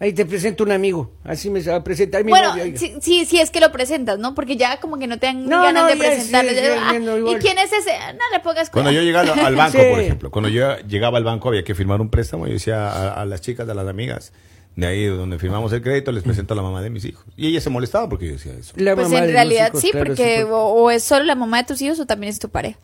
Ahí 0.00 0.12
te 0.12 0.26
presento 0.26 0.64
un 0.64 0.72
amigo. 0.72 1.12
Así 1.22 1.48
me 1.50 1.62
va 1.62 1.76
a 1.76 1.84
presentar 1.84 2.24
mi 2.24 2.30
Bueno, 2.30 2.52
sí, 2.74 2.94
sí, 3.00 3.24
sí 3.24 3.38
es 3.38 3.50
que 3.50 3.60
lo 3.60 3.70
presentas, 3.72 4.18
¿no? 4.18 4.34
Porque 4.34 4.56
ya 4.56 4.80
como 4.80 4.98
que 4.98 5.06
no 5.06 5.18
te 5.18 5.26
dan 5.26 5.46
No, 5.46 5.62
ganas 5.62 5.84
no, 5.84 5.88
de 5.88 5.96
presentarlo. 5.96 6.50
sí, 6.50 6.58
ah. 6.58 6.94
¿Y 7.30 7.36
quién 7.36 7.58
es 7.58 7.72
ese? 7.72 7.92
Ah, 7.92 8.12
No 8.12 8.18
le 8.36 8.40
pongas 8.42 8.70
Cuando 8.70 8.90
yo 8.90 9.00
cuidado. 9.00 9.24
llegaba 9.34 9.46
al 9.48 9.54
banco, 9.56 9.78
Sí. 9.78 9.84
por 9.90 10.00
ejemplo, 10.00 10.30
cuando 10.30 10.48
yo 10.50 10.76
llegaba 10.80 11.16
al 11.18 11.24
banco 11.24 11.48
había 11.48 11.62
que 11.62 11.74
firmar 11.76 12.00
un 12.00 12.10
préstamo, 12.10 12.46
yo 12.46 12.52
decía 12.54 12.88
a, 12.88 13.22
a 13.22 13.24
las 13.24 13.40
chicas, 13.40 13.68
a 13.68 13.72
las 13.72 13.86
amigas, 13.86 14.32
de 14.76 14.86
ahí 14.86 15.06
donde 15.06 15.38
firmamos 15.38 15.72
el 15.72 15.82
crédito, 15.82 16.10
les 16.12 16.22
presento 16.24 16.54
a 16.54 16.56
la 16.56 16.62
mamá 16.62 16.82
de 16.82 16.90
mis 16.90 17.04
hijos. 17.04 17.24
Y 17.36 17.46
ella 17.48 17.60
se 17.60 17.70
molestaba 17.70 18.08
porque 18.08 18.26
yo 18.26 18.32
decía 18.32 18.52
eso. 18.58 18.72
La 18.76 18.94
Pues 18.96 19.12
en 19.12 19.30
realidad 19.30 19.68
hijos, 19.68 19.80
sí, 19.80 19.90
claro, 19.90 20.06
porque 20.06 20.38
sí, 20.38 20.42
o, 20.50 20.56
o 20.56 20.90
es 20.90 21.02
solo 21.04 21.24
la 21.24 21.34
mamá 21.34 21.58
de 21.58 21.64
tus 21.68 21.80
hijos 21.82 22.00
o 22.00 22.06
también 22.06 22.30
es 22.30 22.38
tu 22.38 22.48
pareja. 22.48 22.78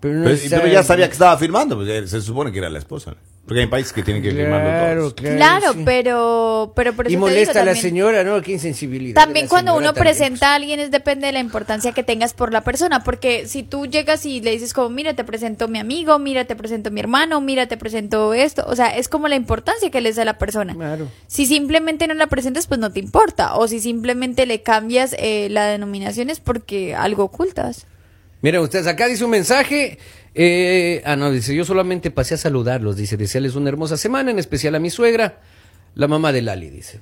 Pero, 0.00 0.14
no 0.14 0.24
Pero, 0.24 0.34
está- 0.36 0.56
pero 0.60 0.72
ya 0.72 0.82
sabía 0.82 1.06
que 1.06 1.12
estaba 1.12 1.36
firmando, 1.36 1.76
pues, 1.76 2.08
se 2.10 2.20
supone 2.22 2.52
que 2.52 2.58
era 2.58 2.70
la 2.70 2.78
esposa. 2.78 3.10
¿no? 3.12 3.16
Porque 3.48 3.62
hay 3.62 3.66
países 3.66 3.92
que 3.94 4.02
tienen 4.02 4.22
que 4.22 4.30
firmarlo 4.30 4.68
Claro, 4.68 5.00
todos. 5.00 5.14
claro. 5.14 5.36
Claro, 5.36 5.72
sí. 5.72 5.82
pero, 5.84 6.72
pero 6.76 6.92
por 6.92 7.06
eso 7.06 7.12
Y 7.12 7.16
te 7.16 7.18
molesta 7.20 7.40
digo, 7.40 7.50
a 7.62 7.64
la 7.64 7.72
también- 7.72 7.82
señora, 7.82 8.22
¿no? 8.24 8.42
Qué 8.42 8.52
insensibilidad. 8.52 9.14
También 9.20 9.48
cuando 9.48 9.72
uno 9.74 9.86
también. 9.94 10.04
presenta 10.04 10.52
a 10.52 10.54
alguien 10.56 10.78
es 10.80 10.90
depende 10.90 11.26
de 11.26 11.32
la 11.32 11.38
importancia 11.40 11.92
que 11.92 12.02
tengas 12.02 12.34
por 12.34 12.52
la 12.52 12.62
persona, 12.62 13.02
porque 13.02 13.46
si 13.48 13.62
tú 13.62 13.86
llegas 13.86 14.26
y 14.26 14.40
le 14.42 14.50
dices 14.50 14.74
como, 14.74 14.90
mira, 14.90 15.14
te 15.14 15.24
presento 15.24 15.64
a 15.64 15.68
mi 15.68 15.78
amigo, 15.78 16.18
mira, 16.18 16.44
te 16.44 16.56
presento 16.56 16.90
a 16.90 16.92
mi 16.92 17.00
hermano, 17.00 17.40
mira, 17.40 17.66
te 17.66 17.78
presento 17.78 18.34
esto, 18.34 18.64
o 18.68 18.76
sea, 18.76 18.94
es 18.96 19.08
como 19.08 19.26
la 19.28 19.36
importancia 19.36 19.90
que 19.90 20.00
le 20.02 20.12
da 20.12 20.22
a 20.22 20.24
la 20.26 20.36
persona. 20.38 20.74
Claro. 20.74 21.08
Si 21.26 21.46
simplemente 21.46 22.06
no 22.06 22.12
la 22.14 22.26
presentas, 22.26 22.66
pues 22.66 22.78
no 22.78 22.92
te 22.92 23.00
importa, 23.00 23.54
o 23.54 23.66
si 23.66 23.80
simplemente 23.80 24.44
le 24.44 24.62
cambias 24.62 25.16
eh, 25.18 25.48
la 25.50 25.64
denominación 25.66 26.28
es 26.28 26.38
porque 26.40 26.94
algo 26.94 27.24
ocultas. 27.24 27.86
Mira, 28.42 28.60
ustedes 28.60 28.86
acá 28.86 29.06
dice 29.08 29.24
un 29.24 29.30
mensaje. 29.30 29.98
Eh, 30.40 31.02
ah, 31.04 31.16
no, 31.16 31.32
dice, 31.32 31.52
yo 31.52 31.64
solamente 31.64 32.12
pasé 32.12 32.34
a 32.34 32.36
saludarlos. 32.36 32.96
Dice, 32.96 33.16
desearles 33.16 33.56
una 33.56 33.70
hermosa 33.70 33.96
semana, 33.96 34.30
en 34.30 34.38
especial 34.38 34.76
a 34.76 34.78
mi 34.78 34.88
suegra, 34.88 35.40
la 35.96 36.06
mamá 36.06 36.30
de 36.30 36.42
Lali, 36.42 36.70
dice. 36.70 37.00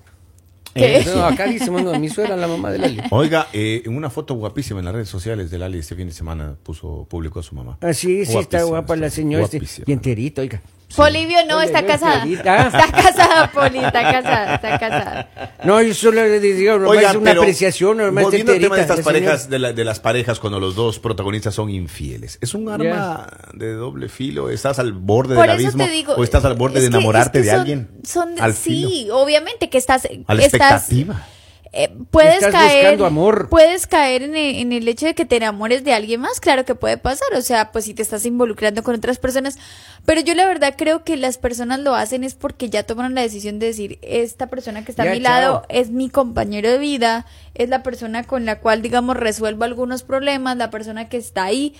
¿Qué? 0.72 1.04
No, 1.04 1.22
acá 1.22 1.46
dice, 1.46 1.68
bueno, 1.68 1.92
a 1.92 1.98
mi 1.98 2.08
suegra, 2.08 2.34
la 2.34 2.48
mamá 2.48 2.70
de 2.70 2.78
Lali. 2.78 3.02
Oiga, 3.10 3.48
eh, 3.52 3.82
en 3.84 3.94
una 3.94 4.08
foto 4.08 4.32
guapísima 4.34 4.78
en 4.78 4.86
las 4.86 4.94
redes 4.94 5.10
sociales 5.10 5.50
de 5.50 5.58
Lali 5.58 5.78
este 5.78 5.94
fin 5.94 6.06
de 6.06 6.14
semana 6.14 6.56
puso, 6.62 7.06
publicó 7.10 7.40
a 7.40 7.42
su 7.42 7.54
mamá. 7.54 7.76
Ah, 7.82 7.92
sí, 7.92 8.24
sí, 8.24 8.38
está 8.38 8.62
guapa 8.62 8.96
la 8.96 9.10
señora. 9.10 9.44
este, 9.44 9.58
guapísima. 9.58 9.84
y 9.86 9.92
enterito, 9.92 10.40
oiga. 10.40 10.62
Polivio 10.94 11.44
no, 11.46 11.56
Oye, 11.58 11.66
está 11.66 11.82
no, 11.82 11.88
casada. 11.88 12.24
Está 12.26 12.92
casada, 12.92 13.50
Poli, 13.52 13.78
está 13.78 14.02
casada, 14.02 14.54
está 14.54 14.78
casada. 14.78 15.56
No, 15.64 15.82
yo 15.82 15.92
solo 15.92 16.22
le 16.22 16.38
digo, 16.40 16.74
Oiga, 16.88 17.10
es 17.10 17.16
una 17.16 17.32
apreciación, 17.32 18.00
está 18.00 18.22
volviendo 18.22 18.52
al 18.52 18.60
tema 18.60 18.76
de 18.76 18.82
estas 18.82 19.00
parejas, 19.00 19.50
de, 19.50 19.58
la- 19.58 19.72
de 19.72 19.84
las 19.84 19.98
parejas 20.00 20.38
cuando 20.38 20.60
los 20.60 20.74
dos 20.76 20.98
protagonistas 21.00 21.54
son 21.54 21.70
infieles. 21.70 22.38
¿Es 22.40 22.54
un 22.54 22.68
arma 22.68 23.26
de 23.52 23.72
doble 23.74 24.08
filo? 24.08 24.48
¿Estás 24.48 24.78
al 24.78 24.92
borde 24.92 25.34
Por 25.34 25.42
del 25.46 25.50
abismo? 25.56 25.86
digo. 25.86 26.14
¿O 26.14 26.22
estás 26.24 26.44
al 26.44 26.54
borde 26.54 26.78
es 26.78 26.84
de 26.84 26.90
que- 26.90 26.96
enamorarte 26.96 27.40
es 27.40 27.44
que 27.44 27.50
de 27.50 27.50
son- 27.50 27.60
alguien? 27.60 27.88
Son, 28.04 28.40
al 28.40 28.54
sí, 28.54 28.84
filo. 28.86 29.18
obviamente 29.18 29.68
que 29.68 29.78
estás. 29.78 30.06
A 30.26 30.34
la 30.34 30.42
estás 30.44 30.82
expectativa. 30.90 31.26
Eh, 31.76 31.90
puedes 32.10 32.36
Estás 32.36 32.52
caer. 32.52 33.02
amor. 33.02 33.48
Puedes 33.50 33.86
caer 33.86 34.22
en 34.22 34.34
el, 34.34 34.56
en 34.56 34.72
el 34.72 34.88
hecho 34.88 35.04
de 35.04 35.14
que 35.14 35.26
te 35.26 35.36
enamores 35.36 35.84
de 35.84 35.92
alguien 35.92 36.20
más. 36.20 36.40
Claro 36.40 36.64
que 36.64 36.74
puede 36.74 36.96
pasar. 36.96 37.28
O 37.34 37.42
sea, 37.42 37.70
pues 37.70 37.84
si 37.84 37.92
te 37.94 38.02
estás 38.02 38.24
involucrando 38.24 38.82
con 38.82 38.94
otras 38.94 39.18
personas. 39.18 39.58
Pero 40.06 40.22
yo 40.22 40.34
la 40.34 40.46
verdad 40.46 40.74
creo 40.76 41.04
que 41.04 41.16
las 41.16 41.36
personas 41.36 41.80
lo 41.80 41.94
hacen 41.94 42.24
es 42.24 42.34
porque 42.34 42.70
ya 42.70 42.84
tomaron 42.84 43.14
la 43.14 43.20
decisión 43.20 43.58
de 43.58 43.66
decir: 43.66 43.98
Esta 44.02 44.46
persona 44.46 44.84
que 44.84 44.90
está 44.90 45.04
Ya, 45.04 45.10
a 45.10 45.14
mi 45.14 45.20
lado 45.20 45.64
es 45.68 45.90
mi 45.90 46.08
compañero 46.08 46.70
de 46.70 46.78
vida. 46.78 47.26
Es 47.54 47.68
la 47.68 47.82
persona 47.82 48.24
con 48.24 48.46
la 48.46 48.60
cual, 48.60 48.80
digamos, 48.80 49.16
resuelvo 49.16 49.64
algunos 49.64 50.02
problemas. 50.02 50.56
La 50.56 50.70
persona 50.70 51.08
que 51.08 51.18
está 51.18 51.44
ahí. 51.44 51.74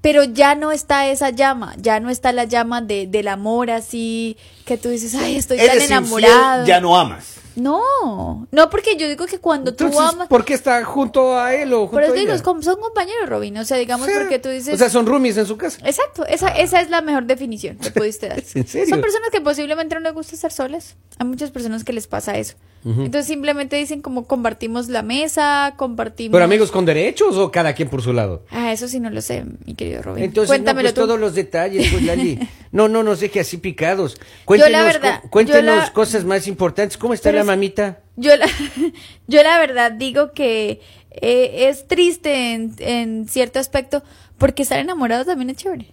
Pero 0.00 0.24
ya 0.24 0.56
no 0.56 0.72
está 0.72 1.06
esa 1.06 1.30
llama, 1.30 1.76
ya 1.78 2.00
no 2.00 2.10
está 2.10 2.32
la 2.32 2.42
llama 2.42 2.82
de, 2.82 3.06
del 3.06 3.28
amor 3.28 3.70
así, 3.70 4.36
que 4.64 4.76
tú 4.76 4.88
dices, 4.88 5.14
ay, 5.14 5.36
estoy 5.36 5.58
tan 5.58 5.80
enamorado. 5.80 6.62
infiel, 6.62 6.66
ya 6.66 6.80
no 6.80 6.98
amas. 6.98 7.36
No, 7.56 8.46
no, 8.50 8.70
porque 8.70 8.96
yo 8.96 9.08
digo 9.08 9.26
que 9.26 9.38
cuando 9.38 9.74
tú 9.74 9.84
Entonces, 9.84 10.14
amas. 10.14 10.28
¿por 10.28 10.44
qué 10.44 10.54
está 10.54 10.84
junto 10.84 11.38
a 11.38 11.54
él 11.54 11.72
o 11.72 11.80
junto 11.86 11.96
Pero 11.96 12.08
a 12.12 12.12
digo, 12.12 12.32
ella? 12.32 12.42
son 12.62 12.80
compañeros, 12.80 13.28
Robin. 13.28 13.56
O 13.58 13.64
sea, 13.64 13.76
digamos, 13.76 14.08
porque 14.08 14.38
tú 14.38 14.48
dices. 14.48 14.74
O 14.74 14.78
sea, 14.78 14.88
son 14.90 15.06
roomies 15.06 15.36
en 15.36 15.46
su 15.46 15.56
casa. 15.56 15.78
Exacto, 15.84 16.26
esa, 16.26 16.48
esa 16.48 16.80
es 16.80 16.90
la 16.90 17.00
mejor 17.02 17.24
definición 17.26 17.76
que 17.76 17.90
pudiste 17.90 18.28
dar. 18.28 18.42
¿En 18.54 18.66
serio? 18.66 18.88
Son 18.88 19.00
personas 19.00 19.30
que 19.30 19.40
posiblemente 19.40 19.94
no 19.94 20.00
les 20.00 20.12
gusta 20.14 20.34
estar 20.34 20.52
solas. 20.52 20.96
Hay 21.18 21.26
muchas 21.26 21.50
personas 21.50 21.84
que 21.84 21.92
les 21.92 22.06
pasa 22.06 22.36
eso. 22.38 22.54
Entonces 22.84 23.26
simplemente 23.28 23.76
dicen 23.76 24.02
como 24.02 24.26
compartimos 24.26 24.88
la 24.88 25.02
mesa, 25.02 25.74
compartimos... 25.76 26.32
¿Pero 26.32 26.44
amigos 26.44 26.72
con 26.72 26.84
derechos 26.84 27.36
o 27.36 27.48
cada 27.52 27.74
quien 27.76 27.88
por 27.88 28.02
su 28.02 28.12
lado? 28.12 28.42
Ah, 28.50 28.72
eso 28.72 28.88
sí 28.88 28.98
no 28.98 29.08
lo 29.08 29.20
sé, 29.20 29.44
mi 29.64 29.76
querido 29.76 30.02
Robin. 30.02 30.24
Entonces, 30.24 30.48
Cuéntamelo 30.48 30.88
no, 30.88 30.92
pues, 30.92 30.94
tú. 30.94 31.00
todos 31.06 31.20
los 31.20 31.32
detalles, 31.36 31.88
pues, 31.92 32.02
Lali. 32.02 32.40
No, 32.72 32.88
no 32.88 33.02
nos 33.02 33.20
deje 33.20 33.38
así 33.38 33.58
picados. 33.58 34.16
Cuéntenos, 34.46 34.82
verdad, 34.84 35.20
cu- 35.20 35.28
cuéntenos 35.28 35.74
yo 35.74 35.80
la- 35.82 35.92
cosas 35.92 36.24
más 36.24 36.48
importantes. 36.48 36.96
¿Cómo 36.96 37.12
está 37.12 37.28
Pero 37.28 37.41
la 37.44 37.52
es- 37.52 37.56
mamita? 37.56 38.00
Yo 38.16 38.36
la, 38.36 38.46
yo 39.26 39.42
la 39.42 39.58
verdad 39.58 39.92
digo 39.92 40.32
que 40.32 40.80
eh, 41.10 41.68
es 41.68 41.86
triste 41.88 42.52
en, 42.54 42.74
en 42.78 43.28
cierto 43.28 43.58
aspecto 43.58 44.02
porque 44.38 44.62
estar 44.62 44.78
enamorado 44.78 45.24
también 45.24 45.50
es 45.50 45.56
chévere. 45.56 45.86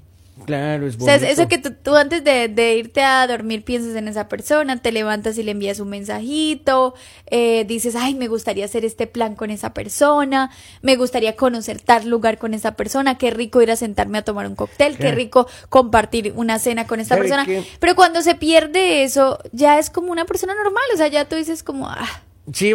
Claro, 0.45 0.87
es 0.87 0.95
O 0.95 0.99
sea, 0.99 1.15
bonito. 1.15 1.25
es 1.31 1.39
eso 1.39 1.47
que 1.47 1.57
tú, 1.57 1.73
tú 1.81 1.95
antes 1.95 2.23
de, 2.23 2.47
de 2.47 2.75
irte 2.75 3.01
a 3.03 3.25
dormir 3.27 3.63
piensas 3.63 3.95
en 3.95 4.07
esa 4.07 4.27
persona, 4.27 4.81
te 4.81 4.91
levantas 4.91 5.37
y 5.37 5.43
le 5.43 5.51
envías 5.51 5.79
un 5.79 5.89
mensajito, 5.89 6.93
eh, 7.27 7.65
dices, 7.65 7.95
ay, 7.95 8.15
me 8.15 8.27
gustaría 8.27 8.65
hacer 8.65 8.85
este 8.85 9.07
plan 9.07 9.35
con 9.35 9.51
esa 9.51 9.73
persona, 9.73 10.51
me 10.81 10.95
gustaría 10.95 11.35
conocer 11.35 11.81
tal 11.81 12.07
lugar 12.09 12.37
con 12.37 12.53
esa 12.53 12.75
persona, 12.75 13.17
qué 13.17 13.31
rico 13.31 13.61
ir 13.61 13.71
a 13.71 13.75
sentarme 13.75 14.19
a 14.19 14.21
tomar 14.23 14.47
un 14.47 14.55
cóctel, 14.55 14.97
qué 14.97 15.11
rico 15.11 15.47
compartir 15.69 16.33
una 16.35 16.59
cena 16.59 16.87
con 16.87 16.99
esta 16.99 17.15
¿Sabe 17.15 17.29
persona. 17.29 17.65
Pero 17.79 17.95
cuando 17.95 18.21
se 18.21 18.35
pierde 18.35 19.03
eso, 19.03 19.39
ya 19.51 19.79
es 19.79 19.89
como 19.89 20.11
una 20.11 20.25
persona 20.25 20.53
normal, 20.55 20.83
o 20.93 20.97
sea, 20.97 21.07
ya 21.07 21.25
tú 21.25 21.35
dices 21.35 21.63
como, 21.63 21.87
ah, 21.87 22.23
Sí, 22.53 22.73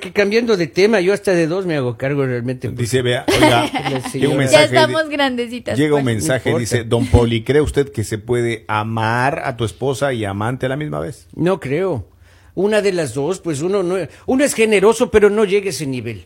que 0.00 0.12
cambiando 0.12 0.56
de 0.56 0.66
tema, 0.66 1.00
yo 1.00 1.12
hasta 1.12 1.32
de 1.32 1.46
dos 1.46 1.66
me 1.66 1.76
hago 1.76 1.96
cargo 1.96 2.24
realmente. 2.26 2.68
porque- 2.68 2.82
Dice, 2.82 3.02
vea, 3.02 3.24
oiga, 3.34 3.66
llega 4.12 4.28
un 4.28 4.38
mensaje. 4.38 4.62
ya 4.74 4.80
estamos 4.82 5.08
de- 5.08 5.16
grandecitas. 5.16 5.78
Llega 5.78 5.94
un 5.96 6.02
pues. 6.04 6.14
mensaje, 6.16 6.52
No 6.52 6.58
dice. 6.58 6.84
Don 6.84 7.06
Poli, 7.06 7.42
¿cree 7.42 7.60
usted 7.62 7.90
que 7.90 8.04
se 8.04 8.18
puede 8.18 8.64
amar 8.68 9.42
a 9.44 9.56
tu 9.56 9.64
esposa 9.64 10.12
y 10.12 10.24
amante 10.24 10.66
a 10.66 10.68
la 10.68 10.76
misma 10.76 11.00
vez? 11.00 11.26
No 11.34 11.60
creo. 11.60 12.08
Una 12.54 12.80
de 12.80 12.92
las 12.92 13.12
dos, 13.14 13.40
pues 13.40 13.60
uno 13.60 13.82
no, 13.82 13.96
uno 14.26 14.44
es 14.44 14.54
generoso, 14.54 15.10
pero 15.10 15.28
no 15.28 15.44
llega 15.44 15.66
a 15.66 15.70
ese 15.70 15.86
nivel. 15.86 16.24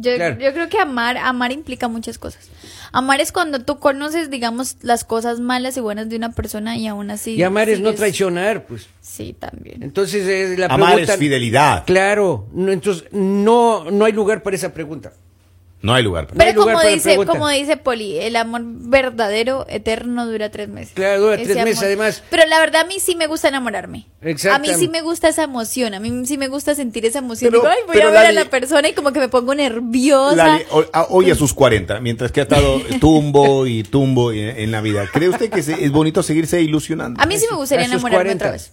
Yo, 0.00 0.14
Claro. 0.14 0.38
yo 0.38 0.52
creo 0.52 0.68
que 0.68 0.78
amar, 0.78 1.16
amar 1.18 1.50
implica 1.52 1.88
muchas 1.88 2.18
cosas. 2.18 2.48
Amar 2.92 3.20
es 3.20 3.32
cuando 3.32 3.58
tú 3.64 3.78
conoces, 3.80 4.30
digamos, 4.30 4.76
las 4.80 5.04
cosas 5.04 5.40
malas 5.40 5.76
y 5.76 5.80
buenas 5.80 6.08
de 6.08 6.16
una 6.16 6.30
persona 6.32 6.76
y 6.76 6.86
aún 6.86 7.10
así. 7.10 7.34
y 7.34 7.42
amar 7.42 7.68
es 7.68 7.80
no 7.80 7.92
traicionar, 7.94 8.64
pues. 8.66 8.86
Sí, 9.00 9.34
también. 9.38 9.82
Entonces 9.82 10.26
eh, 10.28 10.54
la 10.56 10.66
Amar 10.66 10.90
pregunta- 10.94 11.14
es 11.14 11.18
fidelidad. 11.18 11.84
Claro, 11.84 12.46
no, 12.52 12.70
entonces 12.72 13.04
no, 13.12 13.90
no 13.90 14.04
hay 14.04 14.12
lugar 14.12 14.42
para 14.42 14.54
esa 14.56 14.72
pregunta. 14.72 15.12
No 15.80 15.94
hay 15.94 16.02
lugar. 16.02 16.26
para- 16.26 16.36
No 16.38 16.42
hay 16.44 16.50
Pero 16.50 16.60
lugar 16.62 16.74
como 16.74 16.82
para 16.82 16.94
dice, 16.94 17.16
como 17.26 17.48
dice 17.48 17.76
Poli, 17.76 18.18
el 18.18 18.34
amor 18.36 18.62
verdadero, 18.64 19.64
eterno, 19.68 20.26
dura 20.26 20.50
tres 20.50 20.68
meses. 20.68 20.92
Claro, 20.94 21.20
dura 21.20 21.34
Ese 21.36 21.52
tres 21.52 21.64
meses, 21.64 21.82
además. 21.82 22.22
Pero 22.30 22.46
la 22.46 22.58
verdad 22.58 22.82
a 22.82 22.84
mí 22.84 22.98
sí 22.98 23.14
me 23.14 23.26
gusta 23.28 23.48
enamorarme. 23.48 24.06
A 24.50 24.58
mí 24.58 24.68
sí 24.76 24.88
me 24.88 25.02
gusta 25.02 25.28
esa 25.28 25.44
emoción, 25.44 25.94
a 25.94 26.00
mí 26.00 26.26
sí 26.26 26.36
me 26.36 26.48
gusta 26.48 26.74
sentir 26.74 27.06
esa 27.06 27.20
emoción. 27.20 27.50
Pero- 27.52 27.62
Digo, 27.62 27.72
ay, 27.72 27.78
voy 27.86 27.94
pero 27.94 28.08
a 28.08 28.10
ver 28.10 28.26
a 28.26 28.32
la 28.32 28.44
persona 28.46 28.88
y 28.88 28.92
como 28.92 29.12
que 29.12 29.20
me 29.20 29.28
pongo 29.28 29.54
nerviosa. 29.54 30.34
Lali, 30.34 30.64
hoy 31.10 31.30
a 31.30 31.34
sus 31.36 31.54
40, 31.54 32.00
mientras 32.00 32.32
que 32.32 32.40
ha 32.40 32.42
estado 32.42 32.80
tumbo 33.00 33.66
y 33.66 33.84
tumbo 33.84 34.32
en, 34.32 34.58
en 34.58 34.70
la 34.72 34.80
vida, 34.80 35.06
¿cree 35.12 35.28
usted 35.28 35.48
que 35.50 35.60
es 35.60 35.90
bonito 35.92 36.22
seguirse 36.22 36.60
ilusionando? 36.60 37.20
A 37.22 37.26
mí 37.26 37.38
sí 37.38 37.46
me 37.50 37.56
gustaría 37.56 37.84
enamorarme 37.86 38.16
40. 38.36 38.44
otra 38.44 38.50
vez. 38.52 38.72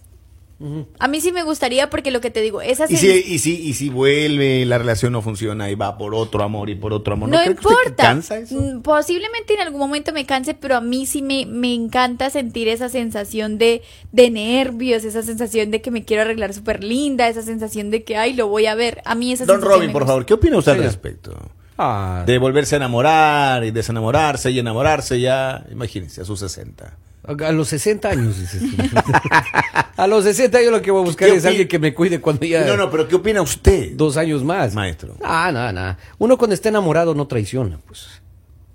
A 0.98 1.06
mí 1.08 1.20
sí 1.20 1.32
me 1.32 1.42
gustaría 1.42 1.90
porque 1.90 2.10
lo 2.10 2.22
que 2.22 2.30
te 2.30 2.40
digo, 2.40 2.62
esa 2.62 2.86
Y 2.88 2.94
sen- 2.94 2.96
si, 2.96 3.34
y, 3.34 3.38
si, 3.40 3.60
y 3.60 3.74
si 3.74 3.90
vuelve, 3.90 4.64
la 4.64 4.78
relación 4.78 5.12
no 5.12 5.20
funciona 5.20 5.70
y 5.70 5.74
va 5.74 5.98
por 5.98 6.14
otro 6.14 6.42
amor 6.42 6.70
y 6.70 6.74
por 6.74 6.94
otro 6.94 7.12
amor, 7.12 7.28
¿no, 7.28 7.44
no 7.44 7.50
importa. 7.50 7.94
cansa 8.04 8.38
eso? 8.38 8.54
Mm, 8.58 8.80
Posiblemente 8.80 9.52
en 9.54 9.60
algún 9.60 9.80
momento 9.80 10.12
me 10.14 10.24
canse, 10.24 10.54
pero 10.54 10.76
a 10.76 10.80
mí 10.80 11.04
sí 11.04 11.20
me, 11.20 11.44
me 11.44 11.74
encanta 11.74 12.30
sentir 12.30 12.68
esa 12.68 12.88
sensación 12.88 13.58
de, 13.58 13.82
de 14.12 14.30
nervios, 14.30 15.04
esa 15.04 15.22
sensación 15.22 15.70
de 15.70 15.82
que 15.82 15.90
me 15.90 16.04
quiero 16.04 16.22
arreglar 16.22 16.54
súper 16.54 16.82
linda, 16.82 17.28
esa 17.28 17.42
sensación 17.42 17.90
de 17.90 18.02
que, 18.04 18.16
ay, 18.16 18.32
lo 18.32 18.48
voy 18.48 18.64
a 18.64 18.74
ver. 18.74 19.02
A 19.04 19.14
mí 19.14 19.32
esa 19.32 19.44
Don 19.44 19.56
sensación 19.56 19.74
Robin, 19.78 19.88
me 19.88 19.92
por 19.92 20.02
gusta. 20.02 20.12
favor, 20.12 20.24
¿qué 20.26 20.34
opina 20.34 20.56
usted 20.56 20.72
al 20.72 20.82
respecto? 20.84 21.36
Ah, 21.76 22.22
De 22.26 22.38
volverse 22.38 22.76
a 22.76 22.78
enamorar 22.78 23.62
y 23.62 23.70
desenamorarse 23.72 24.50
y 24.50 24.58
enamorarse 24.58 25.20
ya, 25.20 25.66
imagínense, 25.70 26.22
a 26.22 26.24
sus 26.24 26.40
60. 26.40 26.96
A 27.26 27.52
los 27.52 27.68
60 27.68 28.08
años, 28.08 28.38
dices 28.38 28.60
tú. 28.60 28.76
A 29.96 30.06
los 30.06 30.24
60 30.24 30.62
yo 30.62 30.70
lo 30.70 30.82
que 30.82 30.90
voy 30.90 31.00
a 31.00 31.04
buscar 31.06 31.28
¿Qué 31.28 31.36
es 31.36 31.46
alguien 31.46 31.68
que 31.68 31.78
me 31.78 31.94
cuide 31.94 32.20
cuando 32.20 32.44
ya... 32.44 32.66
No, 32.66 32.76
no, 32.76 32.90
pero 32.90 33.08
¿qué 33.08 33.14
opina 33.14 33.40
usted? 33.40 33.92
Dos 33.94 34.18
años 34.18 34.44
más. 34.44 34.74
Maestro. 34.74 35.16
Ah, 35.22 35.50
nada, 35.50 35.72
nada. 35.72 35.98
Uno 36.18 36.36
cuando 36.36 36.52
está 36.52 36.68
enamorado 36.68 37.14
no 37.14 37.26
traiciona, 37.26 37.78
pues. 37.86 38.20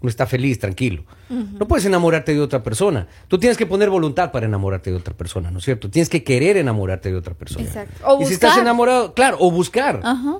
Uno 0.01 0.09
está 0.09 0.25
feliz, 0.25 0.57
tranquilo. 0.57 1.03
No 1.29 1.67
puedes 1.67 1.85
enamorarte 1.85 2.33
de 2.33 2.41
otra 2.41 2.63
persona. 2.63 3.07
Tú 3.27 3.37
tienes 3.37 3.55
que 3.55 3.67
poner 3.67 3.91
voluntad 3.91 4.31
para 4.31 4.47
enamorarte 4.47 4.89
de 4.89 4.97
otra 4.97 5.13
persona, 5.13 5.51
¿no 5.51 5.59
es 5.59 5.65
cierto? 5.65 5.91
Tienes 5.91 6.09
que 6.09 6.23
querer 6.23 6.57
enamorarte 6.57 7.11
de 7.11 7.17
otra 7.17 7.35
persona. 7.35 7.65
Exacto. 7.65 8.01
O 8.03 8.23
y 8.23 8.25
si 8.25 8.33
estás 8.33 8.49
buscar. 8.49 8.65
enamorado, 8.65 9.13
claro, 9.13 9.37
o 9.39 9.51
buscar. 9.51 10.01
Ajá. 10.03 10.39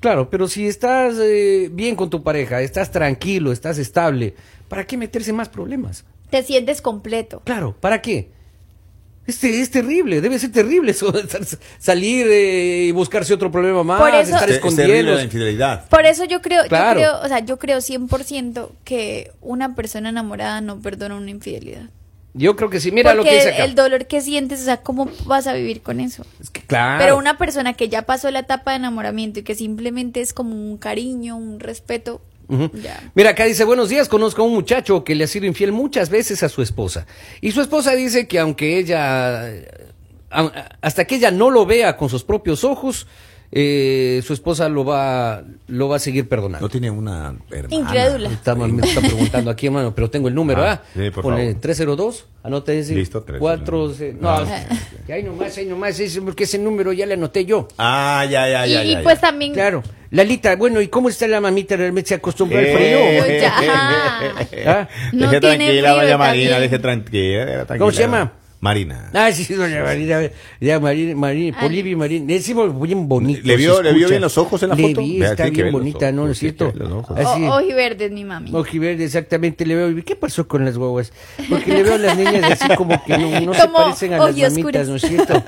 Claro, 0.00 0.30
pero 0.30 0.48
si 0.48 0.66
estás 0.66 1.16
eh, 1.20 1.68
bien 1.70 1.94
con 1.94 2.08
tu 2.08 2.22
pareja, 2.22 2.62
estás 2.62 2.90
tranquilo, 2.90 3.52
estás 3.52 3.76
estable, 3.78 4.34
¿para 4.66 4.84
qué 4.84 4.96
meterse 4.96 5.32
más 5.32 5.48
problemas? 5.50 6.04
Te 6.32 6.42
sientes 6.42 6.80
completo. 6.82 7.42
Claro, 7.44 7.76
¿para 7.78 8.00
qué? 8.02 8.30
Este, 9.26 9.60
es 9.60 9.70
terrible, 9.70 10.20
debe 10.20 10.36
ser 10.38 10.50
terrible 10.50 10.90
eso, 10.90 11.12
salir 11.78 12.26
eh, 12.28 12.86
y 12.88 12.90
buscarse 12.90 13.32
otro 13.34 13.52
problema 13.52 13.84
más, 13.84 14.00
Por 14.00 14.08
eso- 14.14 14.34
estar 14.34 14.48
Es- 14.50 14.56
es 14.56 14.60
terrible 14.62 14.70
escondiendo. 14.70 15.14
la 15.14 15.22
infidelidad. 15.22 15.88
Por 15.88 16.06
eso 16.06 16.24
yo 16.24 16.42
creo, 16.42 16.64
Claro. 16.68 16.98
yo 17.00 17.06
creo, 17.06 17.20
o 17.22 17.28
sea, 17.28 17.38
yo 17.40 17.58
creo 17.58 17.80
100% 17.82 18.72
que 18.84 19.30
una 19.40 19.74
persona 19.76 20.08
enamorada 20.08 20.60
no 20.60 20.80
perdona 20.80 21.14
una 21.16 21.30
infidelidad. 21.30 21.90
Yo 22.34 22.56
creo 22.56 22.70
que 22.70 22.80
sí, 22.80 22.90
mira 22.90 23.12
lo 23.14 23.24
que 23.24 23.34
dice 23.34 23.48
el, 23.50 23.54
acá. 23.56 23.64
el 23.66 23.74
dolor 23.74 24.06
que 24.06 24.22
sientes, 24.22 24.62
o 24.62 24.64
sea, 24.64 24.78
¿cómo 24.78 25.08
vas 25.26 25.46
a 25.46 25.52
vivir 25.52 25.82
con 25.82 26.00
eso? 26.00 26.24
Es 26.40 26.48
que, 26.48 26.62
claro. 26.62 26.98
Pero 27.04 27.18
una 27.18 27.36
persona 27.36 27.74
que 27.74 27.90
ya 27.90 28.02
pasó 28.02 28.30
la 28.30 28.38
etapa 28.38 28.70
de 28.70 28.78
enamoramiento 28.78 29.40
y 29.40 29.42
que 29.42 29.54
simplemente 29.54 30.22
es 30.22 30.32
como 30.32 30.54
un 30.54 30.78
cariño, 30.78 31.36
un 31.36 31.60
respeto, 31.60 32.22
Mira, 33.14 33.30
acá 33.30 33.44
dice, 33.44 33.64
buenos 33.64 33.88
días, 33.88 34.08
conozco 34.08 34.42
a 34.42 34.44
un 34.44 34.52
muchacho 34.54 35.04
que 35.04 35.14
le 35.14 35.24
ha 35.24 35.26
sido 35.26 35.46
infiel 35.46 35.72
muchas 35.72 36.10
veces 36.10 36.42
a 36.42 36.48
su 36.48 36.62
esposa. 36.62 37.06
Y 37.40 37.52
su 37.52 37.60
esposa 37.60 37.94
dice 37.94 38.26
que 38.28 38.38
aunque 38.38 38.78
ella, 38.78 39.48
eh, 39.50 39.68
hasta 40.80 41.04
que 41.04 41.16
ella 41.16 41.30
no 41.30 41.50
lo 41.50 41.66
vea 41.66 41.96
con 41.96 42.08
sus 42.08 42.24
propios 42.24 42.64
ojos, 42.64 43.06
eh, 43.54 44.22
su 44.24 44.32
esposa 44.32 44.66
lo 44.70 44.82
va, 44.82 45.42
lo 45.66 45.86
va 45.88 45.96
a 45.96 45.98
seguir 45.98 46.26
perdonando. 46.26 46.64
No 46.66 46.70
tiene 46.70 46.90
una 46.90 47.34
hermana. 47.50 47.68
Incrédula. 47.74 48.30
Está, 48.30 48.54
me 48.54 48.86
está 48.86 49.00
preguntando 49.02 49.50
aquí, 49.50 49.66
hermano, 49.66 49.94
pero 49.94 50.08
tengo 50.08 50.28
el 50.28 50.34
número, 50.34 50.62
Ah, 50.62 50.80
¿ah? 50.82 50.86
sí, 50.94 51.10
por 51.10 51.22
Pone 51.24 51.46
favor. 51.48 51.60
302, 51.60 52.26
anota 52.44 52.72
ese. 52.72 52.94
Listo, 52.94 53.22
302. 53.22 53.96
4, 53.98 54.14
no, 54.20 54.28
Ah. 54.30 54.46
que 55.06 55.12
ahí 55.12 55.22
nomás, 55.22 55.54
ahí 55.58 55.66
nomás, 55.66 56.00
ese, 56.00 56.22
porque 56.22 56.44
ese 56.44 56.58
número 56.58 56.94
ya 56.94 57.04
le 57.04 57.12
anoté 57.14 57.44
yo. 57.44 57.68
Ah, 57.76 58.24
ya, 58.30 58.48
ya, 58.48 58.66
y 58.66 58.72
ya. 58.72 58.84
y 58.84 58.92
ya, 58.92 59.02
pues 59.02 59.16
ya. 59.16 59.20
también... 59.20 59.52
Claro. 59.52 59.82
Lalita, 60.12 60.56
bueno, 60.56 60.80
¿y 60.82 60.88
cómo 60.88 61.08
está 61.08 61.26
la 61.26 61.40
mamita? 61.40 61.74
¿Realmente 61.74 62.08
se 62.10 62.14
acostumbró 62.16 62.58
al 62.58 62.66
Eh, 62.66 62.74
frío? 62.76 63.24
Pues 63.24 63.40
ya. 63.40 64.70
¿Ah? 64.70 64.88
No 65.12 65.30
deje 65.30 65.40
tiene 65.40 65.56
tranquila, 65.56 65.92
frío 65.94 66.02
doña 66.02 66.18
Marina, 66.18 66.60
deje 66.60 66.78
tranquila, 66.78 67.44
tranquila. 67.46 67.78
¿Cómo 67.78 67.92
se 67.92 68.02
llama? 68.02 68.32
Marina. 68.62 69.10
Ah, 69.12 69.32
sí, 69.32 69.52
doña 69.54 69.82
Marina, 69.82 70.20
ya 70.60 70.78
Marina, 70.78 71.16
Marina, 71.16 71.56
Ay. 71.58 71.66
Polivia 71.68 71.96
Marina, 71.96 72.26
decimos 72.32 72.80
bien 72.80 73.08
bonito. 73.08 73.40
¿Le 73.42 73.56
vio- 73.56 73.82
le 73.82 73.92
vio 73.92 74.08
bien 74.08 74.20
los 74.20 74.38
ojos 74.38 74.62
en 74.62 74.68
la 74.68 74.76
Le 74.76 74.82
foto? 74.90 75.00
vi, 75.00 75.20
está 75.20 75.46
bien 75.50 75.72
bonita, 75.72 76.12
¿no? 76.12 76.26
¿No 76.26 76.30
es 76.30 76.38
cierto? 76.38 76.70
que 76.72 76.78
ver 76.78 76.88
los 76.88 76.98
ojos. 77.00 77.18
Así. 77.18 77.42
O- 77.42 77.56
ojiverde 77.56 78.04
es 78.04 78.12
mi 78.12 78.24
mami. 78.24 78.50
Ojiverde, 78.54 79.04
exactamente, 79.04 79.66
le 79.66 79.74
veo. 79.74 79.90
¿Y 79.90 80.02
qué 80.04 80.14
pasó 80.14 80.46
con 80.46 80.64
las 80.64 80.78
guaguas? 80.78 81.12
Porque 81.48 81.72
le 81.74 81.82
veo 81.82 81.94
a 81.94 81.98
las 81.98 82.16
niñas 82.16 82.52
así 82.52 82.72
como 82.76 83.04
que 83.04 83.18
no, 83.18 83.40
no 83.40 83.52
se 83.52 83.66
parecen 83.68 84.12
a 84.14 84.18
las 84.18 84.36
mamitas, 84.38 84.86
¿no 84.88 84.94
es 84.94 85.02
cierto? 85.02 85.42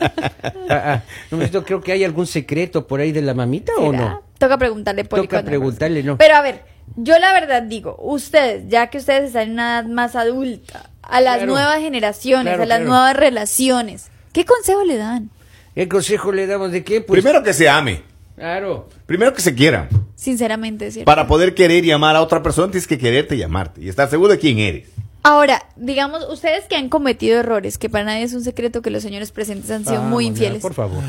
Ah, 0.68 0.82
ah, 0.84 1.02
no, 1.30 1.40
es 1.40 1.50
cierto, 1.50 1.64
creo 1.64 1.80
que 1.80 1.92
hay 1.92 2.02
algún 2.02 2.26
secreto 2.26 2.84
por 2.88 2.98
ahí 2.98 3.12
de 3.12 3.22
la 3.22 3.32
mamita 3.32 3.74
o 3.78 3.92
no. 3.92 4.22
Toca 4.38 4.58
preguntarle 4.58 5.04
Poli, 5.04 5.22
Toca 5.22 5.44
preguntarle, 5.44 6.02
¿no? 6.02 6.18
Pero 6.18 6.34
a 6.34 6.42
ver, 6.42 6.62
yo 6.96 7.16
la 7.20 7.32
verdad 7.32 7.62
digo, 7.62 7.96
ustedes, 8.02 8.64
ya 8.66 8.88
que 8.88 8.98
ustedes 8.98 9.26
están 9.28 9.44
en 9.44 9.50
una 9.52 9.78
edad 9.78 9.88
más 9.88 10.16
adulta, 10.16 10.90
a 11.08 11.20
las 11.20 11.36
Claro. 11.38 11.52
nuevas 11.52 11.80
generaciones, 11.80 12.44
Claro, 12.54 12.62
a 12.62 12.66
las 12.66 12.78
claro. 12.78 12.90
nuevas 12.90 13.16
relaciones, 13.16 14.06
¿qué 14.32 14.44
consejo 14.44 14.84
le 14.84 14.96
dan? 14.96 15.30
¿Qué 15.74 15.88
consejo 15.88 16.32
le 16.32 16.46
damos 16.46 16.70
de 16.72 16.84
qué? 16.84 17.00
Pues, 17.00 17.20
Primero 17.22 17.42
que 17.42 17.52
se 17.52 17.68
ame. 17.68 18.02
Claro. 18.36 18.88
Primero 19.06 19.32
que 19.32 19.42
se 19.42 19.54
quiera. 19.54 19.88
Sinceramente, 20.16 20.90
¿cierto? 20.90 21.04
Para 21.06 21.26
poder 21.26 21.54
querer 21.54 21.84
y 21.84 21.90
amar 21.92 22.16
a 22.16 22.22
otra 22.22 22.42
persona 22.42 22.70
tienes 22.70 22.86
que 22.86 22.98
quererte 22.98 23.36
y 23.36 23.42
amarte. 23.42 23.80
Y 23.82 23.88
estar 23.88 24.08
seguro 24.10 24.32
de 24.32 24.38
quién 24.38 24.58
eres. 24.58 24.88
Ahora, 25.22 25.66
digamos, 25.76 26.28
ustedes 26.28 26.64
que 26.66 26.76
han 26.76 26.88
cometido 26.88 27.38
errores, 27.40 27.78
que 27.78 27.88
para 27.88 28.04
nadie 28.04 28.24
es 28.24 28.34
un 28.34 28.42
secreto 28.44 28.82
que 28.82 28.90
los 28.90 29.02
señores 29.02 29.30
presentes 29.32 29.70
han 29.70 29.84
sido 29.84 30.02
muy 30.02 30.24
ya, 30.24 30.30
infieles, 30.30 30.60
Por 30.62 30.74
favor. 30.74 31.02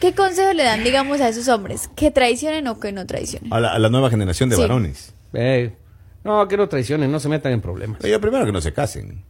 ¿qué 0.00 0.14
consejo 0.14 0.52
le 0.52 0.64
dan, 0.64 0.84
digamos, 0.84 1.20
a 1.20 1.28
esos 1.28 1.48
hombres? 1.48 1.88
¿Que 1.96 2.10
traicionen 2.10 2.66
o 2.68 2.78
que 2.78 2.92
no 2.92 3.06
traicionen? 3.06 3.52
A 3.52 3.60
la, 3.60 3.72
a 3.72 3.78
la 3.78 3.88
nueva 3.88 4.10
generación 4.10 4.48
de 4.50 4.56
Sí. 4.56 4.62
varones. 4.62 5.14
Eh, 5.32 5.72
no, 6.26 6.46
que 6.48 6.56
no 6.56 6.68
traicionen, 6.68 7.10
no 7.10 7.18
se 7.20 7.28
metan 7.28 7.52
en 7.52 7.60
problemas. 7.60 8.00
Yo 8.02 8.20
primero 8.20 8.44
que 8.44 8.52
no 8.52 8.60
se 8.60 8.72
casen. 8.72 9.22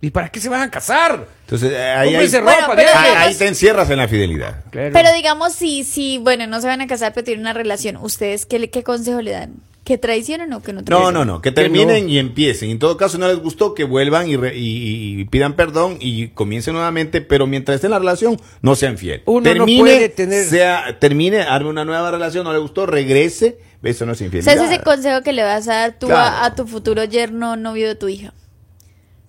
¿Y 0.00 0.10
para 0.10 0.28
qué 0.28 0.38
se 0.38 0.48
van 0.48 0.62
a 0.62 0.70
casar? 0.70 1.26
Entonces, 1.44 1.72
eh, 1.72 1.76
ahí, 1.82 2.08
ahí, 2.08 2.14
Cómprense 2.14 2.40
Bueno, 2.40 2.60
ropa, 2.62 2.76
pero 2.76 2.88
viaje. 2.88 3.08
ahí- 3.16 3.34
te 3.34 3.48
encierras 3.48 3.90
en 3.90 3.96
la 3.98 4.06
fidelidad. 4.06 4.64
Claro. 4.70 4.90
Pero 4.92 5.12
digamos, 5.12 5.52
si, 5.54 5.82
si, 5.82 6.18
bueno, 6.18 6.46
no 6.46 6.60
se 6.60 6.68
van 6.68 6.80
a 6.80 6.86
casar, 6.86 7.12
pero 7.14 7.24
tienen 7.24 7.40
una 7.42 7.52
relación, 7.52 7.96
¿ustedes 7.96 8.46
qué, 8.46 8.60
le- 8.60 8.70
qué 8.70 8.84
consejo 8.84 9.20
le 9.22 9.32
dan? 9.32 9.54
¿Que 9.82 9.98
traicionen 9.98 10.52
o 10.52 10.62
que 10.62 10.72
no 10.72 10.80
No, 10.80 10.84
traicionen? 10.84 11.14
no, 11.14 11.24
no, 11.24 11.40
que 11.42 11.48
Que 11.50 11.54
terminen 11.62 12.04
no. 12.04 12.12
y 12.12 12.18
empiecen. 12.18 12.70
En 12.70 12.78
todo 12.78 12.96
caso, 12.96 13.18
no 13.18 13.26
les 13.26 13.38
gustó, 13.38 13.74
que 13.74 13.82
vuelvan 13.82 14.28
y, 14.28 14.36
re- 14.36 14.56
y- 14.56 15.20
y 15.20 15.24
pidan 15.24 15.54
perdón 15.56 15.96
y 15.98 16.28
comiencen 16.28 16.74
nuevamente, 16.74 17.20
pero 17.20 17.48
mientras 17.48 17.76
esté 17.76 17.88
en 17.88 17.92
la 17.92 17.98
relación, 17.98 18.38
no 18.62 18.76
sean 18.76 18.98
fieles. 18.98 19.22
Uno 19.24 19.52
no 19.52 19.64
puede 19.66 20.10
tener- 20.10 20.44
sea, 20.44 20.96
termine, 21.00 21.40
arme 21.40 21.70
una 21.70 21.84
nueva 21.84 22.10
relación, 22.12 22.44
no 22.44 22.52
le 22.52 22.58
gustó, 22.60 22.86
regrese, 22.86 23.58
eso 23.82 24.06
no 24.06 24.12
es 24.12 24.20
infidelidad. 24.20 24.54
ese 24.54 24.64
es 24.64 24.78
el 24.78 24.84
consejo 24.84 25.22
que 25.22 25.32
le 25.32 25.42
vas 25.42 25.68
a 25.68 25.74
dar 25.74 25.98
tú 25.98 26.08
a 26.10 26.54
tu 26.54 26.66
futuro 26.66 27.04
yerno, 27.04 27.56
novio 27.56 27.88
de 27.88 27.94
tu 27.94 28.08
hija. 28.08 28.32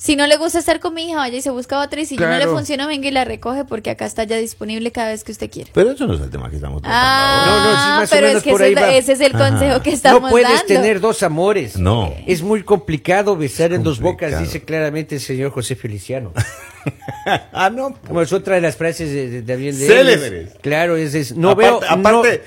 Si 0.01 0.15
no 0.15 0.25
le 0.27 0.37
gusta 0.37 0.59
estar 0.59 0.79
con 0.79 0.93
mi 0.93 1.09
hija, 1.09 1.17
vaya 1.17 1.37
y 1.37 1.41
se 1.41 1.49
busca 1.49 1.81
otra. 1.81 1.99
Y 1.99 2.05
si 2.05 2.15
yo 2.15 2.21
no 2.25 2.31
le 2.31 2.37
Claro. 2.37 2.53
funciona, 2.55 2.87
venga 2.87 3.09
y 3.09 3.11
la 3.11 3.25
recoge 3.25 3.65
porque 3.65 3.89
acá 3.89 4.05
está 4.05 4.23
ya 4.23 4.37
disponible 4.37 4.93
cada 4.93 5.09
vez 5.09 5.25
que 5.25 5.33
usted 5.33 5.49
quiere. 5.51 5.71
Pero 5.73 5.91
eso 5.91 6.07
no 6.07 6.13
es 6.13 6.21
el 6.21 6.29
tema 6.29 6.49
que 6.49 6.55
estamos 6.55 6.81
tratando 6.81 7.03
Ah, 7.05 7.45
No, 7.45 7.55
no, 7.57 7.69
sí, 7.69 7.99
más 7.99 8.09
o 8.09 8.15
pero 8.15 8.27
menos 8.27 8.37
es 8.37 8.43
que 8.45 8.51
por 8.51 8.61
ese, 8.61 8.65
ahí 8.67 8.71
es 8.71 8.79
la- 8.79 8.87
va. 8.87 8.93
ese 8.93 9.11
es 9.11 9.19
el 9.19 9.35
Ajá. 9.35 9.49
consejo 9.49 9.81
que 9.83 9.91
estamos 9.91 10.21
no 10.21 10.29
puedes 10.29 10.47
dando. 10.47 10.65
tener 10.67 10.99
dos 11.01 11.21
amores. 11.21 11.77
No. 11.77 12.13
Es 12.25 12.41
muy 12.41 12.63
complicado 12.63 13.35
besar 13.35 13.73
en 13.73 13.83
dos 13.83 13.99
bocas, 13.99 14.39
dice 14.39 14.63
claramente 14.63 15.15
el 15.15 15.21
señor 15.21 15.51
José 15.51 15.75
Feliciano. 15.75 16.31
ah, 17.51 17.69
no. 17.69 17.93
Como 18.07 18.21
es 18.21 18.31
otra 18.31 18.55
de 18.55 18.61
las 18.61 18.77
frases 18.77 19.11
de, 19.11 19.29
de, 19.29 19.41
también 19.41 19.77
de 19.77 19.99
él. 19.99 20.49
Claro, 20.61 20.95
es, 20.95 21.13
es- 21.13 21.35
no 21.35 21.49
aparte, 21.51 21.71
veo. 21.71 21.79
aparte, 21.91 22.01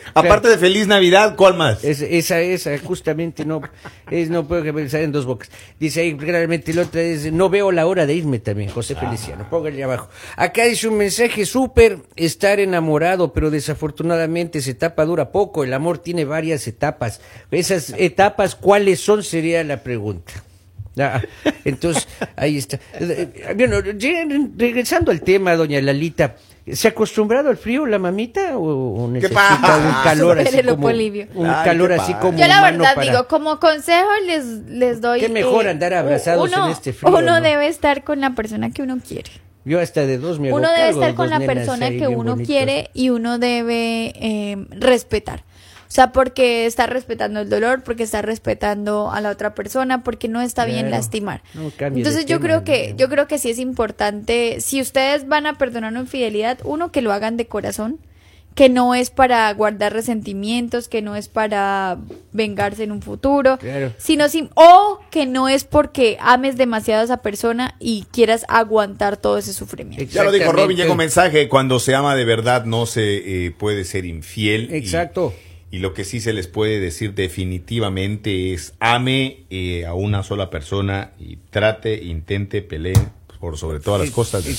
no- 0.06 0.10
aparte 0.14 0.40
claro, 0.40 0.48
de 0.48 0.58
Feliz 0.58 0.86
Navidad, 0.86 1.36
¿cuál 1.36 1.54
más? 1.58 1.84
es- 1.84 2.00
esa, 2.00 2.40
esa, 2.40 2.70
justamente 2.78 3.44
no, 3.44 3.60
es, 4.10 4.30
no 4.30 4.48
puedo 4.48 4.62
que 4.62 4.72
pensar 4.72 5.02
en 5.02 5.12
dos 5.12 5.26
bocas. 5.26 5.50
Dice 5.78 6.00
ahí 6.00 6.16
claramente 6.16 6.70
el 6.72 6.78
otro 6.78 6.98
es, 6.98 7.30
no 7.30 7.41
veo 7.48 7.72
la 7.72 7.86
hora 7.86 8.06
de 8.06 8.14
irme 8.14 8.38
también, 8.38 8.70
José 8.70 8.94
Feliciano. 8.94 9.46
Póngale 9.48 9.82
abajo. 9.82 10.08
Acá 10.36 10.64
dice 10.64 10.88
un 10.88 10.96
mensaje 10.96 11.44
súper, 11.46 11.98
estar 12.16 12.60
enamorado, 12.60 13.32
pero 13.32 13.50
desafortunadamente 13.50 14.58
esa 14.58 14.70
etapa 14.70 15.04
dura 15.04 15.30
poco. 15.30 15.64
El 15.64 15.74
amor 15.74 15.98
tiene 15.98 16.24
varias 16.24 16.66
etapas. 16.66 17.20
Esas 17.50 17.94
etapas, 17.98 18.54
¿cuáles 18.54 19.00
son? 19.00 19.22
Sería 19.22 19.62
la 19.64 19.82
pregunta. 19.82 20.32
Ah, 20.98 21.22
entonces, 21.64 22.06
ahí 22.36 22.58
está. 22.58 22.78
Eh, 23.00 23.54
Bueno, 23.56 23.80
regresando 24.56 25.10
al 25.10 25.22
tema, 25.22 25.56
doña 25.56 25.80
Lalita, 25.80 26.36
¿se 26.70 26.88
ha 26.88 26.90
acostumbrado 26.92 27.48
al 27.50 27.56
frío 27.56 27.86
la 27.86 27.98
mamita 27.98 28.56
o, 28.56 29.04
o 29.04 29.08
necesita 29.08 29.76
un 29.76 30.04
calor 30.04 30.38
así 30.38 30.62
como 30.62 30.82
Polibio. 30.82 31.26
un 31.34 31.46
Ay, 31.48 31.64
calor 31.64 31.88
¿qué 31.88 31.94
así 31.94 32.12
pasa? 32.12 32.20
como 32.20 32.38
Yo 32.38 32.46
la 32.46 32.62
verdad 32.62 32.94
para- 32.94 33.06
digo, 33.10 33.28
como 33.28 33.58
consejo 33.58 34.08
les, 34.26 34.44
les 34.68 35.00
doy... 35.00 35.20
Qué 35.20 35.28
mejor 35.28 35.66
andar 35.68 35.92
abrazados 35.94 36.48
uno, 36.52 36.66
en 36.66 36.72
este 36.72 36.92
frío, 36.92 37.10
Uno 37.10 37.20
¿no? 37.22 37.40
debe 37.40 37.66
estar 37.66 38.04
con 38.04 38.20
la 38.20 38.30
persona 38.34 38.70
que 38.70 38.82
uno 38.82 38.98
quiere. 39.06 39.30
Yo 39.64 39.80
hasta 39.80 40.06
de 40.06 40.18
dos 40.18 40.40
me 40.40 40.52
Uno 40.52 40.68
debe 40.72 40.88
estar 40.90 41.14
con 41.14 41.30
la 41.30 41.38
persona 41.38 41.86
ahí 41.86 41.98
que 41.98 42.08
uno 42.08 42.36
quiere 42.36 42.90
y 42.94 43.10
uno 43.10 43.38
debe 43.38 44.12
eh, 44.16 44.56
respetar. 44.70 45.44
O 45.92 45.94
sea, 45.94 46.10
porque 46.10 46.64
está 46.64 46.86
respetando 46.86 47.40
el 47.40 47.50
dolor, 47.50 47.82
porque 47.84 48.02
está 48.04 48.22
respetando 48.22 49.10
a 49.12 49.20
la 49.20 49.28
otra 49.28 49.54
persona, 49.54 50.02
porque 50.02 50.26
no 50.26 50.40
está 50.40 50.64
bien 50.64 50.90
lastimar. 50.90 51.42
No, 51.52 51.70
Entonces 51.80 52.24
yo 52.24 52.38
tema, 52.38 52.46
creo 52.46 52.64
que 52.64 52.94
yo 52.96 53.10
creo 53.10 53.26
que 53.28 53.36
sí 53.36 53.50
es 53.50 53.58
importante 53.58 54.62
si 54.62 54.80
ustedes 54.80 55.28
van 55.28 55.44
a 55.44 55.58
perdonar 55.58 55.90
una 55.92 56.00
infidelidad, 56.00 56.56
uno 56.64 56.90
que 56.92 57.02
lo 57.02 57.12
hagan 57.12 57.36
de 57.36 57.44
corazón, 57.46 57.98
que 58.54 58.70
no 58.70 58.94
es 58.94 59.10
para 59.10 59.52
guardar 59.52 59.92
resentimientos, 59.92 60.88
que 60.88 61.02
no 61.02 61.14
es 61.14 61.28
para 61.28 61.98
vengarse 62.32 62.84
en 62.84 62.92
un 62.92 63.02
futuro, 63.02 63.58
Claro. 63.58 63.92
sino 63.98 64.30
sim- 64.30 64.48
o 64.54 64.98
que 65.10 65.26
no 65.26 65.50
es 65.50 65.64
porque 65.64 66.16
ames 66.22 66.56
demasiado 66.56 67.02
a 67.02 67.04
esa 67.04 67.18
persona 67.18 67.74
y 67.80 68.06
quieras 68.12 68.46
aguantar 68.48 69.18
todo 69.18 69.36
ese 69.36 69.52
sufrimiento. 69.52 70.06
Ya 70.10 70.24
lo 70.24 70.32
dijo 70.32 70.52
Robin, 70.52 70.74
llega 70.74 70.90
un 70.92 70.96
mensaje, 70.96 71.50
cuando 71.50 71.78
se 71.78 71.94
ama 71.94 72.14
de 72.16 72.24
verdad 72.24 72.64
no 72.64 72.86
se 72.86 73.46
eh, 73.46 73.50
puede 73.50 73.84
ser 73.84 74.06
infiel. 74.06 74.72
Exacto. 74.72 75.34
Y, 75.48 75.51
lo 75.78 75.94
que 75.94 76.04
sí 76.04 76.20
se 76.20 76.32
les 76.32 76.48
puede 76.48 76.80
decir 76.80 77.14
definitivamente 77.14 78.52
es 78.52 78.74
ame 78.78 79.44
eh, 79.50 79.86
a 79.86 79.94
una 79.94 80.22
sola 80.22 80.50
persona 80.50 81.12
y 81.18 81.36
trate, 81.50 82.02
intente, 82.04 82.62
peleen 82.62 83.10
por 83.40 83.58
sobre 83.58 83.80
todas 83.80 84.02
las 84.02 84.10
cosas. 84.10 84.44
de 84.44 84.50